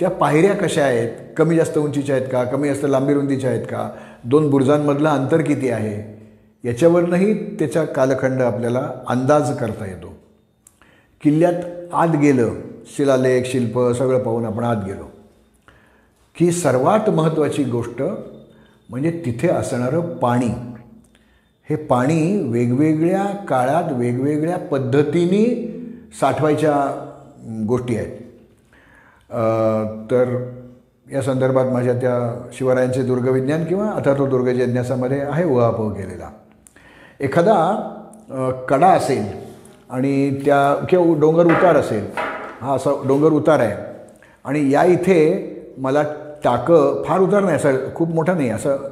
[0.00, 3.88] त्या पायऱ्या कशा आहेत कमी जास्त उंचीच्या आहेत का कमी जास्त लांबी रुंदीच्या आहेत का
[4.24, 5.96] दोन बुर्जांमधलं अंतर किती आहे
[6.64, 10.14] याच्यावरनंही त्याचा कालखंड आपल्याला अंदाज करता येतो.
[11.22, 11.54] किल्ल्यात
[11.92, 12.54] आत गेलं
[12.96, 15.08] शिलालेख शिल्प सगळं पाहून आपण आत गेलो.
[16.36, 18.02] की सर्वात महत्त्वाची गोष्ट
[18.90, 20.48] म्हणजे तिथे असणारं पाणी.
[21.68, 25.44] हे पाणी वेगवेगळ्या काळात वेगवेगळ्या पद्धतीने
[26.20, 26.74] साठवायच्या
[27.68, 28.18] गोष्टी आहेत.
[30.10, 30.34] तर
[31.12, 32.16] या संदर्भात माझ्या त्या
[32.54, 36.30] शिवरायांचे दुर्गविज्ञान किंवा आता तो दुर्गजिज्ञासामध्ये आहे उहापोह केलेला.
[37.20, 37.56] एखादा
[38.68, 39.24] कडा असेल
[39.90, 42.04] आणि त्या किंवा डोंगर उतार असेल
[42.60, 43.74] हा असा डोंगर उतार आहे
[44.44, 45.20] आणि या इथे
[45.78, 46.02] मला
[46.44, 48.88] टाकं फार उतार नाही असं खूप मोठा नाही असं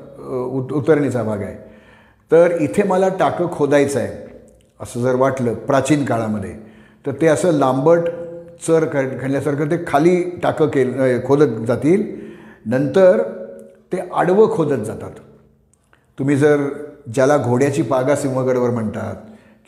[0.59, 1.55] उत उतरणीचा भाग आहे.
[2.31, 4.29] तर इथे मला टाकं खोदायचं आहे
[4.81, 6.55] असं जर वाटलं प्राचीन काळामध्ये
[7.05, 8.09] तर ते असं लांबट
[8.67, 8.85] चर
[9.21, 12.05] खणल्यासारखं ते खाली टाकं केल खोदत जातील.
[12.67, 13.23] नंतर
[13.93, 15.11] ते आडवं खोदत जातात.
[16.19, 16.69] तुम्ही जर
[17.15, 19.17] ज्याला घोड्याची पागा सिंहगडवर म्हणतात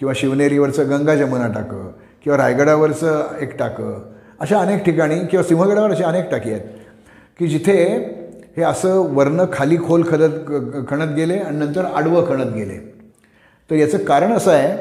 [0.01, 1.91] किंवा शिवनेरीवरचं गंगा जमुना टाकं
[2.25, 4.01] किंवा रायगडावरचं एक टाकं
[4.41, 6.63] अशा अनेक ठिकाणी किंवा सिंहगडावर अशा अनेक टाकी आहेत.
[7.39, 7.75] की जिथे
[8.57, 10.51] हे असं वर्ण खाली खोल खदत
[10.89, 12.77] खणत गेले आणि नंतर आडवं खणत गेले.
[13.71, 14.77] तर याचं कारण असं आहे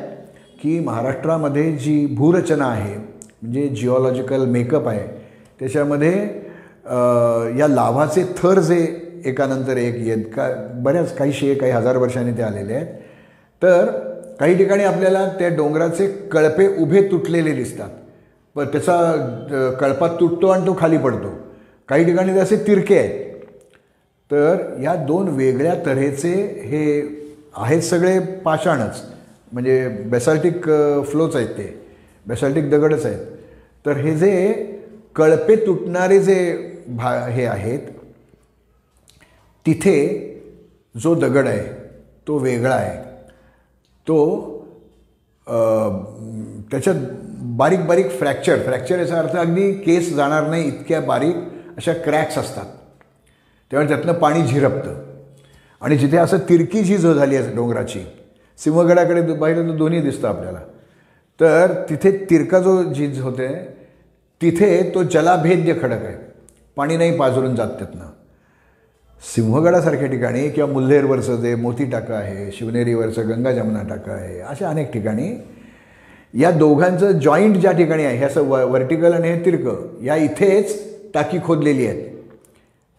[0.61, 5.07] की महाराष्ट्रामध्ये जी भूरचना आहे म्हणजे जिओलॉजिकल मेकअप आहे
[5.59, 6.11] त्याच्यामध्ये
[7.59, 8.77] या लाभाचे थर जे
[9.25, 10.47] एकानंतर एक येत का
[10.83, 12.87] बऱ्याच काहीशे काही हजार वर्षांनी ते आलेले आहेत.
[13.61, 13.85] तर
[14.39, 17.89] काही ठिकाणी आपल्याला त्या डोंगराचे कळपे उभे तुटलेले दिसतात.
[18.55, 21.33] पण त्याचा कळपा तुटतो आणि तो खाली पडतो.
[21.91, 23.29] काही ठिकाणी असे तिरके आहेत.
[24.31, 26.33] तर या दोन वेगळ्या तऱ्हेचे
[26.65, 27.01] हे
[27.55, 29.01] आहेत सगळे पाषाणच.
[29.51, 30.63] म्हणजे बेसाल्टिक
[31.09, 31.65] फ्लोच आहेत ते.
[32.25, 33.25] बेसाल्टिक दगडच आहेत.
[33.85, 34.53] तर हे जे
[35.15, 36.37] कळपे तुटणारे जे
[36.87, 37.89] भा हे आहेत
[39.65, 39.97] तिथे
[40.95, 41.67] जो दगड आहे
[42.27, 42.97] तो वेगळा आहे.
[44.07, 44.49] तो
[46.71, 46.95] त्याच्यात
[47.57, 51.35] बारीक बारीक फ्रॅक्चर फ्रॅक्चर याचा अर्थ अगदी केस जाणार नाही इतक्या बारीक.
[51.77, 52.65] अशा क्रॅक्स असतात.
[53.71, 54.93] त्यामुळे त्यातनं पाणी झिरपतं.
[55.81, 57.99] आणि जिथे असं तिरकी झीज झाली आहे डोंगराची
[58.57, 60.59] सिंहगडाकडे पाहिलं तर दोन्ही दिसतं आपल्याला.
[61.39, 63.47] तर तिथे तिरका जो झीज होते
[64.41, 66.15] तिथे तो जलाभेद्य खडक आहे.
[66.75, 68.05] पाणी नाही पाजरून जात त्यातनं.
[69.35, 74.93] सिंहगडासारख्या ठिकाणी किंवा मुल्हेरवरचं जे मोती टाका आहे शिवनेरीवरचं गंगा जमुना टाका आहे अशा अनेक
[74.93, 75.35] ठिकाणी
[76.33, 80.90] या दोघांचं जॉईंट ज्या ठिकाणी आहे हे असं व वर्टिकल आणि हे तिरकं या इथेच
[81.13, 82.07] टाकी खोदलेली आहेत.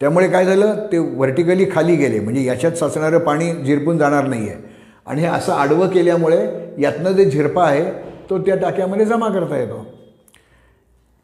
[0.00, 0.74] त्यामुळे काय झालं?
[0.92, 2.20] ते व्हर्टिकली खाली गेले.
[2.20, 4.58] म्हणजे याच्यात साचणारं पाणी झिरपून जाणार नाही आहे
[5.06, 6.38] आणि हे असं आडवं केल्यामुळे
[6.78, 7.84] यातनं जे झिरपा आहे
[8.30, 9.86] तो त्या टाक्यामध्ये जमा करता येतो.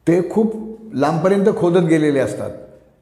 [0.09, 0.55] ते खूप
[0.94, 2.51] लांबपर्यंत खोदत गेलेले असतात.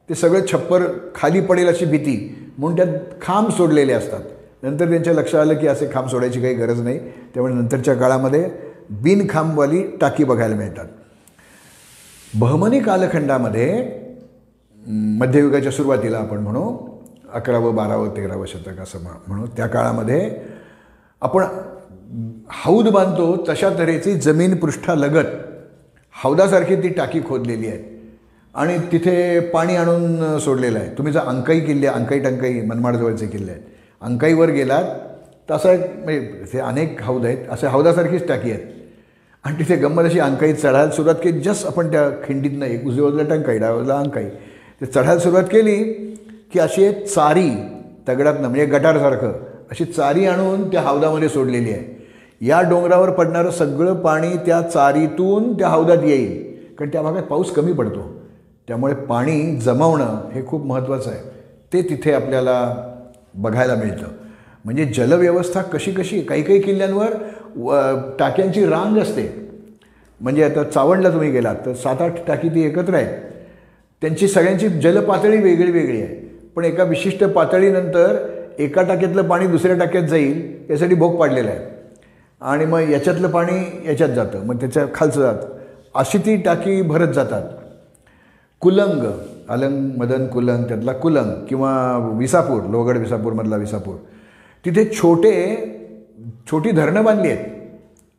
[0.09, 0.83] ते सगळं छप्पर
[1.14, 4.20] खाली पडेल अशी भीती म्हणून त्यात खांब सोडलेले असतात.
[4.62, 6.99] नंतर त्यांच्या लक्षात आलं की असे खांब सोडायची काही गरज नाही.
[6.99, 8.51] त्यामुळे नंतरच्या काळामध्ये
[8.90, 10.87] बिनखांबवाली टाकी बघायला मिळतात.
[12.38, 13.66] बहमनी कालखंडामध्ये
[15.18, 16.64] मध्ययुगाच्या सुरुवातीला आपण म्हणू
[17.35, 20.18] अकरावं बारावं तेरावं शतक असं म्हणू त्या काळामध्ये
[21.22, 21.44] आपण
[22.64, 25.33] हौद बांधतो तशा तऱ्हेची जमीन पृष्ठालगत
[26.14, 27.79] हौदासारखी ती टाकी खोदलेली आहे.
[28.55, 30.90] आणि तिथे पाणी आणून सोडलेलं आहे.
[30.99, 33.62] तुम्ही जर अंकाई किल्ले अंकाई टंकाई मनमाडजवळचे किल्ले आहेत
[34.03, 34.85] अंकाईवर गेलात
[35.49, 38.75] तर असं म्हणजे ते अनेक हौद आहेत असे हौदासारखीच टाकी आहेत.
[39.46, 41.40] आणि तिथे गंमत अशी अंकाई चढायला सुरुवात केली.
[41.40, 44.24] जस्ट आपण त्या खिंडीतनं एक उजव्या बाजूला टंकाई डाव्या बाजूला अंकाई.
[44.80, 45.82] ते चढायला सुरुवात केली
[46.52, 47.50] की अशी एक चारी
[48.09, 49.32] दगडातनं म्हणजे गटारसारखं
[49.70, 52.06] अशी चारी आणून त्या हौदामध्ये सोडलेली आहे.
[52.40, 56.56] या डोंगरावर पडणारं सगळं पाणी त्या चारीतून त्या हौदात येईल.
[56.78, 58.20] कारण त्या भागात पाऊस कमी पडतो.
[58.68, 61.20] त्यामुळे पाणी जमवणं हे खूप महत्त्वाचं आहे.
[61.72, 62.76] ते तिथे आपल्याला
[63.35, 64.06] बघायला मिळतं.
[64.64, 67.09] म्हणजे जलव्यवस्था कशी कशी काही काही किल्ल्यांवर
[67.56, 67.80] व
[68.18, 69.28] टाक्यांची रांग असते.
[70.20, 73.12] म्हणजे आता चावंडला तुम्ही गेलात तर सात आठ टाकी ती एकत्र आहेत.
[74.02, 76.14] त्यांची सगळ्यांची जलपातळी वेगळी वेगळी आहे.
[76.56, 78.16] पण एका विशिष्ट पातळीनंतर
[78.58, 81.64] एका टाक्यातलं पाणी दुसऱ्या टाक्यात जाईल यासाठी भोग पाडलेला आहे.
[82.40, 85.48] आणि मग याच्यातलं पाणी याच्यात जातं मग त्याच्या खालचं जातं.
[85.94, 87.42] अशी ती टाकी भरत जातात.
[88.60, 89.04] कुलंग
[89.48, 91.72] अलंग मदन कुलंग त्यातला कुलंग किंवा
[92.18, 93.94] विसापूर लोहगड विसापूरमधला विसापूर.
[94.64, 95.32] तिथे छोटे
[96.50, 97.44] छोटी धरणं बांधली आहेत.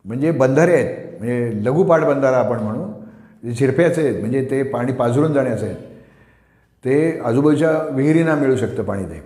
[0.06, 1.20] म्हणजे बंधारे आहेत.
[1.20, 2.88] म्हणजे लघुपाट बंधारा आपण म्हणू.
[3.52, 4.20] झिरप्याचे आहेत.
[4.20, 5.76] म्हणजे ते पाणी पाझरून जाण्याचं आहेत.
[6.86, 9.20] ते आजूबाजूच्या विहिरींना मिळू शकतं पाणी ते.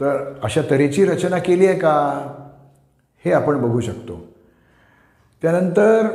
[0.00, 1.92] तर अशा तऱ्हेची रचना केली आहे का?
[3.24, 4.26] हे आपण बघू शकतो.
[5.42, 6.06] त्यानंतर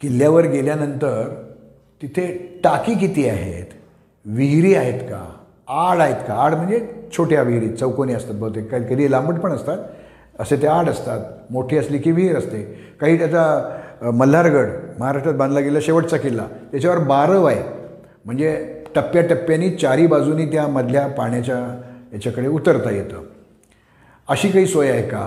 [0.00, 1.42] किल्ल्यावर गेल्यानंतर
[2.02, 3.66] तिथे टाकी किती आहेत?
[4.24, 5.32] विहिरी आहेत का?
[5.68, 6.34] आड आहेत का?
[6.34, 8.70] आड म्हणजे छोट्या विहिरी चौकोनी असतात बहुतेक.
[8.70, 9.78] काही कधी लांबट पण असतात.
[10.40, 11.20] असे ते आड असतात.
[11.50, 12.62] मोठी असली की विहीर असते.
[13.00, 14.68] काही त्याचा मल्हारगड
[14.98, 16.46] महाराष्ट्रात बांधला गेला शेवटचा किल्ला.
[16.72, 17.62] त्याच्यावर बारव आहे
[18.24, 21.56] म्हणजे टप्प्याटप्प्यानी चारी बाजूनी त्या मधल्या पाण्याच्या
[22.12, 23.22] याच्याकडे उतरता येतं.
[24.28, 25.26] अशी काही सोय आहे का?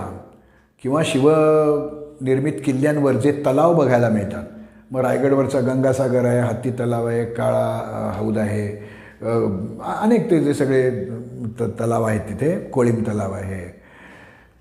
[0.82, 4.44] किंवा शिवनिर्मित किल्ल्यांवर जे तलाव बघायला मिळतात.
[4.90, 8.66] मग रायगडवरचा गंगासागर आहे हत्ती तलाव आहे काळा हौद आहे.
[10.02, 10.90] अनेक ते जे सगळे
[11.60, 12.58] त तलाव आहेत तिथे.
[12.72, 13.79] कोळीम तलाव आहे.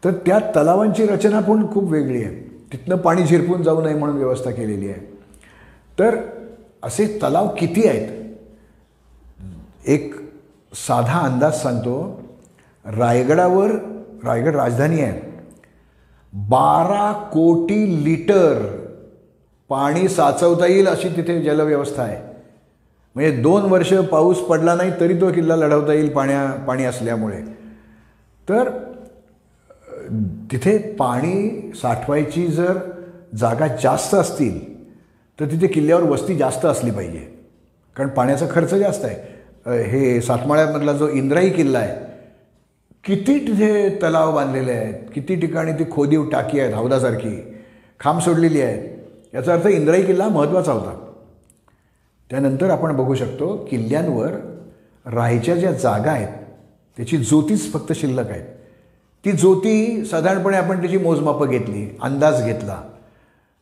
[0.06, 2.36] तर त्या तलावांची रचना पण खूप वेगळी आहे.
[2.74, 5.00] तिथनं पाणी झिरपून जाऊ नये म्हणून व्यवस्था केलेली आहे.
[6.00, 6.18] तर
[6.84, 8.36] असे तलाव किती आहेत?
[9.88, 10.16] एक
[10.74, 12.22] साधा अंदाज सांगतो.
[12.86, 13.72] रायगडावर
[14.24, 15.22] रायगड राजधानी आहे.
[16.34, 18.80] बारा कोटी लिटर
[19.70, 22.18] पाणी साचवता येईल अशी तिथे जलव्यवस्था आहे.
[23.16, 27.42] म्हणजे दोन वर्ष पाऊस पडला नाही तरी तो किल्ला लढवता येईल पाण्या पाणी असल्यामुळे.
[28.50, 28.70] तर
[30.52, 32.78] तिथे पाणी साठवायची जर
[33.38, 34.60] जागा जास्त असतील
[35.40, 37.20] तर तिथे किल्ल्यावर वस्ती जास्त असली पाहिजे.
[37.96, 39.84] कारण पाण्याचा खर्च जास्त आहे.
[39.84, 42.08] हे सातमाळ्यामधला जो इंद्राई किल्ला आहे
[43.04, 47.36] किती तिथे तलाव बांधलेले आहेत किती ठिकाणी ती खोदीव टाकी आहेत हौदासारखी
[48.00, 48.88] खांब सोडलेली आहेत.
[49.34, 50.96] याचा अर्थ इंद्राई किल्ला महत्त्वाचा होता.
[52.30, 54.32] त्यानंतर आपण बघू शकतो किल्ल्यांवर
[55.06, 56.28] राहायच्या ज्या जागा आहेत
[56.98, 58.46] त्याची ज्योतीच फक्त शिल्लक आहेत.
[59.26, 62.82] ती ज्योती साधारणपणे आपण त्याची मोजमापं घेतली अंदाज घेतला.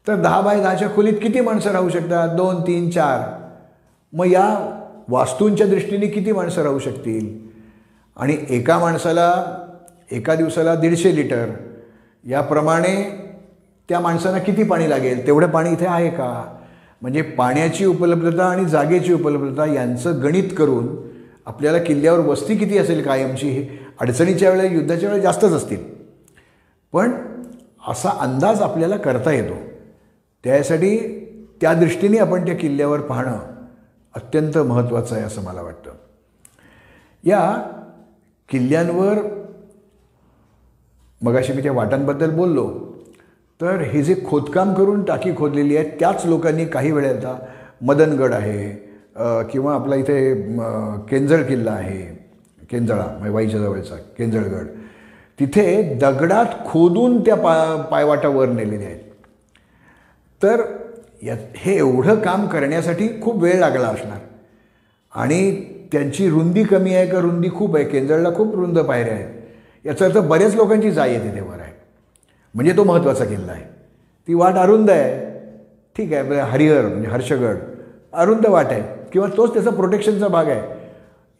[0.07, 2.29] तर दहा बाय दहाच्या खोलीत किती माणसं राहू शकतात?
[2.29, 3.43] दोन तीन चार.
[4.13, 7.47] मग या वास्तूंच्या दृष्टीने किती माणसं राहू शकतील?
[8.17, 9.45] आणि एका माणसाला
[10.11, 11.45] एका दिवसाला दीडशे लिटर
[12.27, 12.95] याप्रमाणे
[13.89, 15.27] त्या माणसांना किती पाणी लागेल?
[15.27, 16.55] तेवढं पाणी इथे आहे का?
[17.01, 20.87] म्हणजे पाण्याची उपलब्धता आणि जागेची उपलब्धता यांचं गणित करून
[21.45, 25.83] आपल्याला किल्ल्यावर वस्ती किती असेल कायमची अडचणीच्या वेळेला युद्धाच्या वेळेला जास्तच असतील.
[26.93, 27.11] पण
[27.87, 29.55] असा अंदाज आपल्याला करता येतो.
[30.43, 30.97] त्यासाठी
[31.61, 33.39] त्या दृष्टीने आपण त्या किल्ल्यावर पाहणं
[34.15, 35.91] अत्यंत महत्त्वाचं आहे असं मला वाटतं.
[37.23, 37.61] या
[38.49, 39.17] किल्ल्यांवर
[41.21, 42.67] मगाशी मी त्या वाटांबद्दल बोललो
[43.61, 47.37] तर हे जे खोदकाम करून टाकी खोदलेली आहे त्याच लोकांनी काही वेळेला
[47.81, 48.69] मदनगड आहे
[49.51, 50.33] किंवा आपला इथे
[51.09, 52.16] केंजळ किल्ला आहे
[52.69, 54.65] केंजळा म्हणजे वाईच्या जवळचा केंजळगड.
[55.39, 58.99] तिथे दगडात खोदून त्या पा पायवाटावर नेलेल्या आहेत.
[60.43, 60.61] तर
[61.23, 64.17] या हे एवढं काम करण्यासाठी खूप वेळ लागला असणार.
[65.15, 67.19] आणि त्यांची रुंदी कमी आहे का?
[67.19, 67.85] रुंदी खूप आहे.
[67.85, 69.29] केंजळला खूप रुंद पायऱ्या आहेत.
[69.85, 71.73] याचा अर्थ बऱ्याच लोकांची जाय आहे तिथे वर आहे.
[72.53, 73.63] म्हणजे तो महत्त्वाचा किल्ला आहे.
[74.27, 75.39] ती वाट अरुंद आहे.
[75.97, 76.21] ठीक आहे.
[76.21, 77.55] म्हणजे हरिहर म्हणजे हर्षगड.
[78.13, 79.09] अरुंद वाट आहे.
[79.11, 80.76] किंवा तोच त्याचा प्रोटेक्शनचा भाग आहे.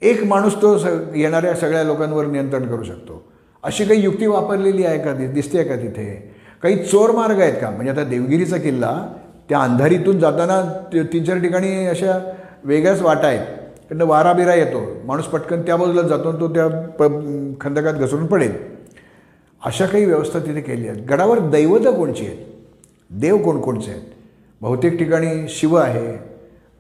[0.02, 3.24] एक माणूस तो स येणाऱ्या सगळ्या लोकांवर नियंत्रण करू शकतो.
[3.64, 6.34] अशी काही युक्ती वापरलेली आहे का दिसते का तिथे?
[6.64, 7.70] काही चोर मार्ग आहेत का?
[7.70, 9.14] म्हणजे आता देवगिरीचा किल्ला
[9.50, 10.62] त्या अंधारीतून जाताना
[11.14, 12.32] तीन चार ठिकाणी अशा
[12.64, 13.46] वेगळ्याच वाटा आहेत.
[13.90, 15.02] कारण वारा बिरा येतो.
[15.06, 17.04] माणूस पटकन त्या बाजूला जातो तो त्या प
[17.62, 18.52] खंदकात घसरून पडेल.
[19.66, 21.06] अशा काही व्यवस्था तिथे केली आहेत.
[21.10, 22.38] गडावर दैवतं कोणची आहेत?
[23.10, 24.04] देव कोणकोणचे आहेत?
[24.62, 26.20] बहुतेक ठिकाणी शिव आहे.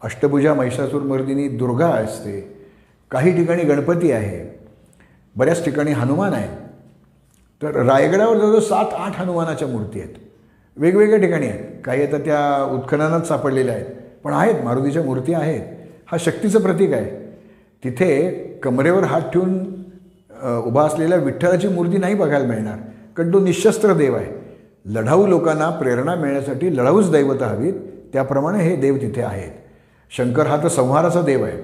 [0.04, 2.57] अष्टभुजा महिषासूरमर्दिनी दुर्गा असते.
[3.12, 4.46] काही ठिकाणी गणपती आहे
[5.36, 6.48] बऱ्याच ठिकाणी हनुमान आहे.
[7.62, 10.13] तर रायगडावर जवळजवळ सात आठ हनुमानाच्या मूर्ती आहेत.
[10.78, 11.82] वेगवेगळ्या ठिकाणी आहेत.
[11.86, 13.86] काही आता त्या उत्खननात सापडलेल्या आहेत
[14.24, 15.62] पण आहेत मारुतीच्या मूर्ती आहेत.
[16.12, 17.10] हा शक्तीचं प्रतीक आहे.
[17.84, 18.30] तिथे
[18.63, 19.58] कमरेवर हात ठेवून
[20.65, 22.78] उभा असलेल्या विठ्ठलाची मूर्ती नाही बघायला मिळणार
[23.17, 24.32] कारण तो निशस्त्र देव आहे.
[24.86, 27.74] लढाऊ लोकांना प्रेरणा मिळण्यासाठी लढाऊच दैवत हवीत
[28.13, 29.52] त्याप्रमाणे हे देव तिथे आहेत.
[30.12, 31.58] शंकर हा तर संहाराचा देव आहे.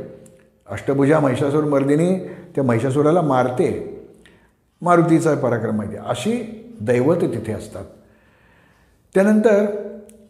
[0.71, 2.15] अष्टभुजा महिषासूर मर्दिनी
[2.55, 3.67] त्या महिषासुराला मारते.
[4.81, 6.33] मारुतीचा पराक्रम माहिती अशी
[6.81, 7.85] दैवत तिथे असतात.
[9.15, 9.65] त्यानंतर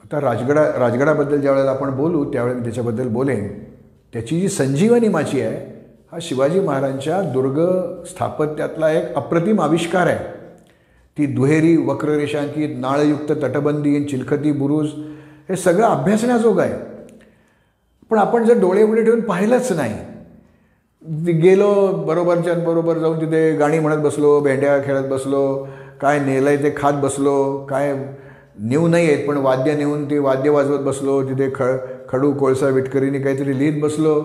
[0.04, 3.48] आता राजगडा राजगडाबद्दल ज्यावेळेला आपण बोलू त्यावेळेला मी त्याच्याबद्दल बोलेन.
[4.14, 7.60] त्याची जी संजीवनी माची आहे हा शिवाजी महाराजांच्या दुर्ग
[8.04, 10.26] स्थापत्यातला एक अप्रतिम आविष्कार आहे.
[11.18, 14.90] ती दुहेरी वक्ररेषांकित नाळयुक्त तटबंदी चिलखती बुरुज
[15.50, 16.74] हे सगळं अभ्यासण्याजोगं आहे.
[18.10, 20.13] पण आपण जर डोळे उघडे ठेवून पाहिलंच नाही
[21.42, 25.68] गेलो बरोबरच्यांबरोबर जाऊन तिथे गाणी म्हणत बसलो भेंड्या खेळत बसलो
[26.02, 27.94] काय नेलंय ते खात बसलो काय
[28.60, 31.64] नेऊ नाही आहेत पण वाद्य नेऊन ते वाद्य वाजवत बसलो तिथे ख
[32.10, 34.22] खडू कोळसा विटकरीने काहीतरी लिहित बसलो.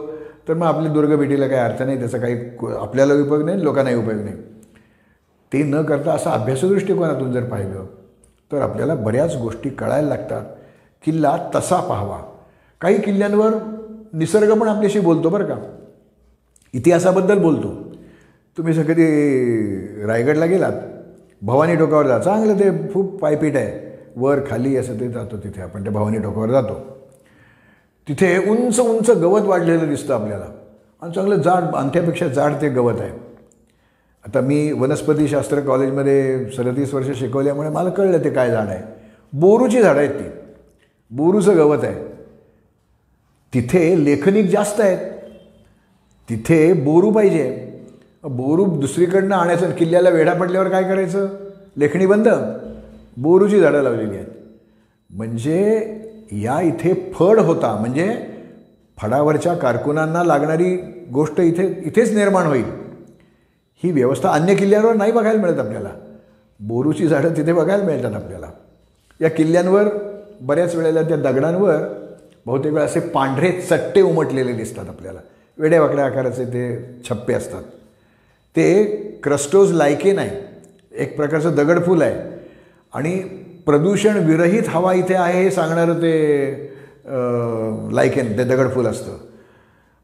[0.49, 2.35] तर मग आपली दुर्ग भेटीला काही अर्थ नाही त्याचा काही
[2.81, 4.37] आपल्याला उपयोग नाही लोकांनाही उपयोग नाही.
[5.53, 7.85] ते न करता असा अभ्यासदृष्टिकोनातून जर पाहिलं
[8.53, 10.45] तर आपल्याला बऱ्याच गोष्टी कळायला लागतात.
[11.05, 12.19] किल्ला तसा पाहावा.
[12.81, 13.51] काही किल्ल्यांवर
[14.13, 15.57] निसर्ग पण आपल्याशी बोलतो बरं का.
[16.73, 17.95] इतिहासाबद्दल बोलतो.
[18.59, 19.07] तुम्ही सगळी
[20.07, 20.73] रायगडला गेलात.
[21.43, 22.19] भवानी टोकावर जा.
[22.19, 23.99] चांगलं ते खूप पायपीट आहे.
[24.17, 25.83] वर खाली असं ते जातो तिथे आपण.
[25.83, 26.99] त्या भवानी टोकावर जातो.
[28.09, 30.45] तिथे उंच उंच गवत वाढलेलं दिसतं आपल्याला.
[31.03, 33.11] आणि चांगलं जाड अंथ्यापेक्षा जाड ते गवत आहे.
[34.27, 38.83] आता मी वनस्पतीशास्त्र कॉलेजमध्ये सदतीस वर्ष शिकवल्यामुळे मला कळलं ते काय झाड आहे.
[39.33, 40.31] बोरूची झाडं आहेत ती.
[41.11, 41.95] बोरूचं गवत आहे.
[43.55, 45.18] तिथे लेखनिक जास्त आहेत.
[46.31, 47.65] तिथे बोरू पाहिजे.
[48.25, 51.29] बोरू दुसरीकडनं आणायचं किल्ल्याला वेढा पडल्यावर काय करायचं?
[51.77, 52.29] लेखणी बंद.
[53.17, 54.27] बोरूची झाडं लावलेली आहेत.
[55.11, 55.65] म्हणजे
[56.33, 57.77] या इथे फड होता.
[57.81, 58.27] म्हणजे
[58.99, 60.77] फडावरच्या कारकुनांना लागणारी
[61.13, 62.65] गोष्ट इथे इथेच निर्माण होईल.
[63.85, 65.91] ही व्यवस्था अन्य किल्ल्यांवर नाही बघायला मिळत आपल्याला.
[66.61, 68.47] बोरूची झाडं तिथे बघायला मिळतात आपल्याला.
[69.21, 69.85] या किल्ल्यांवर
[70.41, 71.77] बऱ्याच वेळेला त्या दगडांवर
[72.47, 75.19] बहुतेक वेळा असे पांढरे चट्टे उमटलेले दिसतात आपल्याला.
[75.59, 76.65] वेड्यावाकड्या आकाराचे ते
[77.09, 77.63] छप्पे असतात.
[78.57, 78.85] ते
[79.23, 80.37] क्रस्टोज लायकेन आहे
[81.03, 82.15] एक प्रकारचं दगडफूल आहे.
[82.95, 83.19] आणि
[83.67, 86.77] प्रदूषण विरहित हवा इथे आहे हे सांगणारं ते
[87.95, 89.17] लायकेन ते दगडफूल असतं.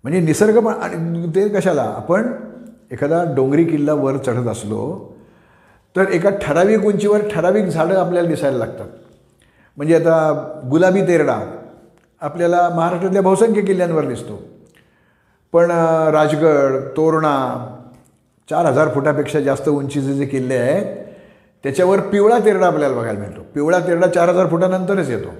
[0.04, 1.82] म्हणजे निसर्ग पण आणि ते कशाला?
[1.96, 2.32] आपण
[2.92, 4.82] एखादा डोंगरी किल्ला वर चढत असलो
[5.96, 8.88] तर एका ठराविक उंचीवर ठराविक झाडं आपल्याला दिसायला लागतात.
[9.76, 11.38] म्हणजे आता गुलाबी तेरडा
[12.22, 14.40] आपल्याला महाराष्ट्रातल्या बहुसंख्य किल्ल्यांवर दिसतो.
[15.54, 15.70] पण
[16.12, 17.34] राजगड तोरणा
[18.50, 20.86] चार हजार फुटापेक्षा जास्त उंचीचे जे किल्ले आहेत
[21.62, 23.40] त्याच्यावर पिवळा तेरडा आपल्याला बघायला मिळतो.
[23.54, 25.34] पिवळा तेरडा चार हजार फुटानंतरच येतो.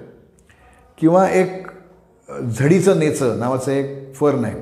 [0.98, 1.66] किंवा एक
[2.58, 4.60] झडीचं नेचं नावाचं एक फर्न आहे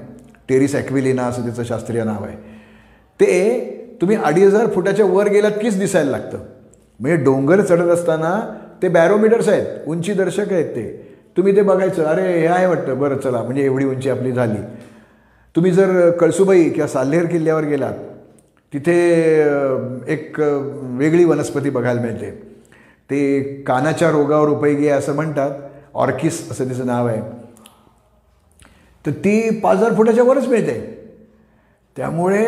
[0.48, 2.36] टेरिस ॲक्विलिना असं त्याचं शास्त्रीय नाव आहे.
[3.20, 6.38] ते तुम्ही अडीच हजार फुटाच्या वर गेलात कीच दिसायला लागतं.
[7.00, 8.40] म्हणजे डोंगर चढत असताना
[8.82, 9.66] ते बॅरोमीटर्स आहेत.
[9.86, 11.16] उंची दर्शक आहेत ते.
[11.36, 12.98] तुम्ही ते बघायचं अरे हे आहे वाटतं.
[12.98, 13.42] बरं चला.
[13.42, 14.58] म्हणजे एवढी उंची आपली झाली.
[15.56, 17.94] तुम्ही जर कळसुबाई किंवा साल्हेर किल्ल्यावर गेलात
[18.72, 18.94] तिथे
[20.08, 22.30] एक वेगळी वनस्पती बघायला मिळते.
[23.10, 25.50] ते कानाच्या रोगावर उपयोगी आहे असं म्हणतात.
[25.94, 27.20] ऑर्किस असं तिचं नाव आहे.
[29.06, 30.78] तर ती पाच हजार फुटाच्या वरच मिळते.
[31.96, 32.44] त्यामुळे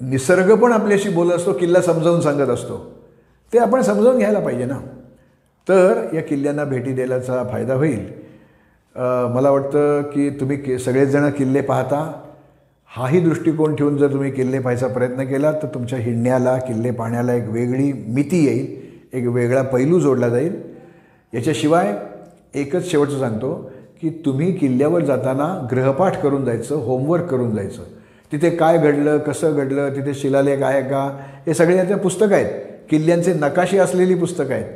[0.00, 2.78] निसर्ग पण आपल्याशी बोलत असतो किल्ला समजावून सांगत असतो.
[3.52, 4.78] ते आपण समजावून घ्यायला पाहिजे ना.
[5.68, 8.06] तर या किल्ल्यांना भेटी द्यायलाचा फायदा होईल.
[9.34, 12.00] मला वाटतं की तुम्ही कि सगळेच जण किल्ले पाहता.
[12.98, 17.48] हाही दृष्टिकोन ठेवून जर तुम्ही किल्ले पाहायचा प्रयत्न केला तर तुमच्या हिंडण्याला किल्ले पाहण्याला एक
[17.48, 18.76] वेगळी मिती येईल
[19.12, 20.56] एक वेगळा पैलू जोडला जाईल.
[21.34, 21.94] याच्याशिवाय
[22.54, 23.70] एकच शेवटचं सांगतो
[24.02, 27.82] की तुम्ही किल्ल्यावर जाताना ग्रहपाठ करून जायचं होमवर्क करून जायचं.
[28.32, 32.50] तिथे काय घडलं कसं घडलं तिथे शिलालेख आहे का हे सगळे याचे पुस्तकं आहेत.
[32.90, 34.66] किल्ल्यांचे नकाशे असलेली पुस्तकं आहेत.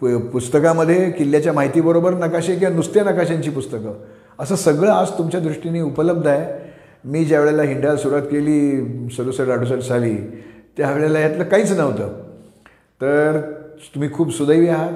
[0.00, 3.92] प पुस्तकामध्ये किल्ल्याच्या माहितीबरोबर नकाशे किंवा नुसत्या नकाशांची पुस्तकं.
[4.38, 6.61] असं सगळं आज तुमच्या दृष्टीने उपलब्ध आहे.
[7.04, 10.16] मी ज्या वेळेला हिंडायला सुरुवात केली सदुसष्ट अडुसष्ट साली
[10.76, 12.08] त्यावेळेला यातलं काहीच नव्हतं.
[13.00, 13.40] तर
[13.94, 14.92] तुम्ही खूप सुदैवी आहात.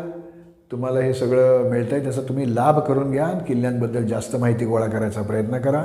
[0.73, 5.23] तुम्हाला हे सगळं मिळतं आहे त्याचा तुम्ही लाभ करून घ्या किल्ल्यांबद्दल जास्त माहिती गोळा करायचा
[5.23, 5.85] प्रयत्न करा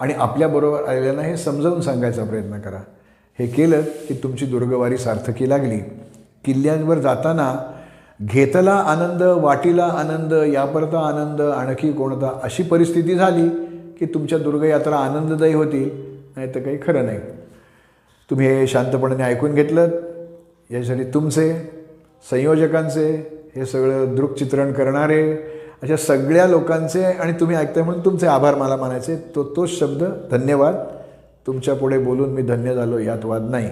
[0.00, 2.78] आणि आपल्याबरोबर आलेल्यांना हे समजावून सांगायचा प्रयत्न करा.
[3.38, 5.78] हे केलं की तुमची दुर्गवारी सार्थकी लागली.
[6.44, 7.74] किल्ल्यांवर जाताना
[8.22, 13.48] घेतला आनंद वाटीला आनंद यापरता आनंद आणखी कोणता अशी परिस्थिती झाली
[13.98, 15.90] की तुमच्या दुर्गयात्रा आनंददायी होतील
[16.36, 17.18] नाही तर काही खरं नाही.
[18.30, 19.88] तुम्ही हे शांतपणाने ऐकून घेतलं
[20.70, 21.54] यासाठी तुमचे
[22.30, 23.06] संयोजकांचे
[23.56, 25.32] हे सगळं दृक्चित्रण करणारे
[25.82, 29.16] अशा सगळ्या लोकांचे आणि तुम्ही ऐकताय म्हणून तुमचे आभार मला मानायचे.
[29.16, 30.74] तो तोच शब्द धन्यवाद.
[31.46, 33.70] तुमच्यापुढे बोलून मी धन्य झालो यात वाद नाही.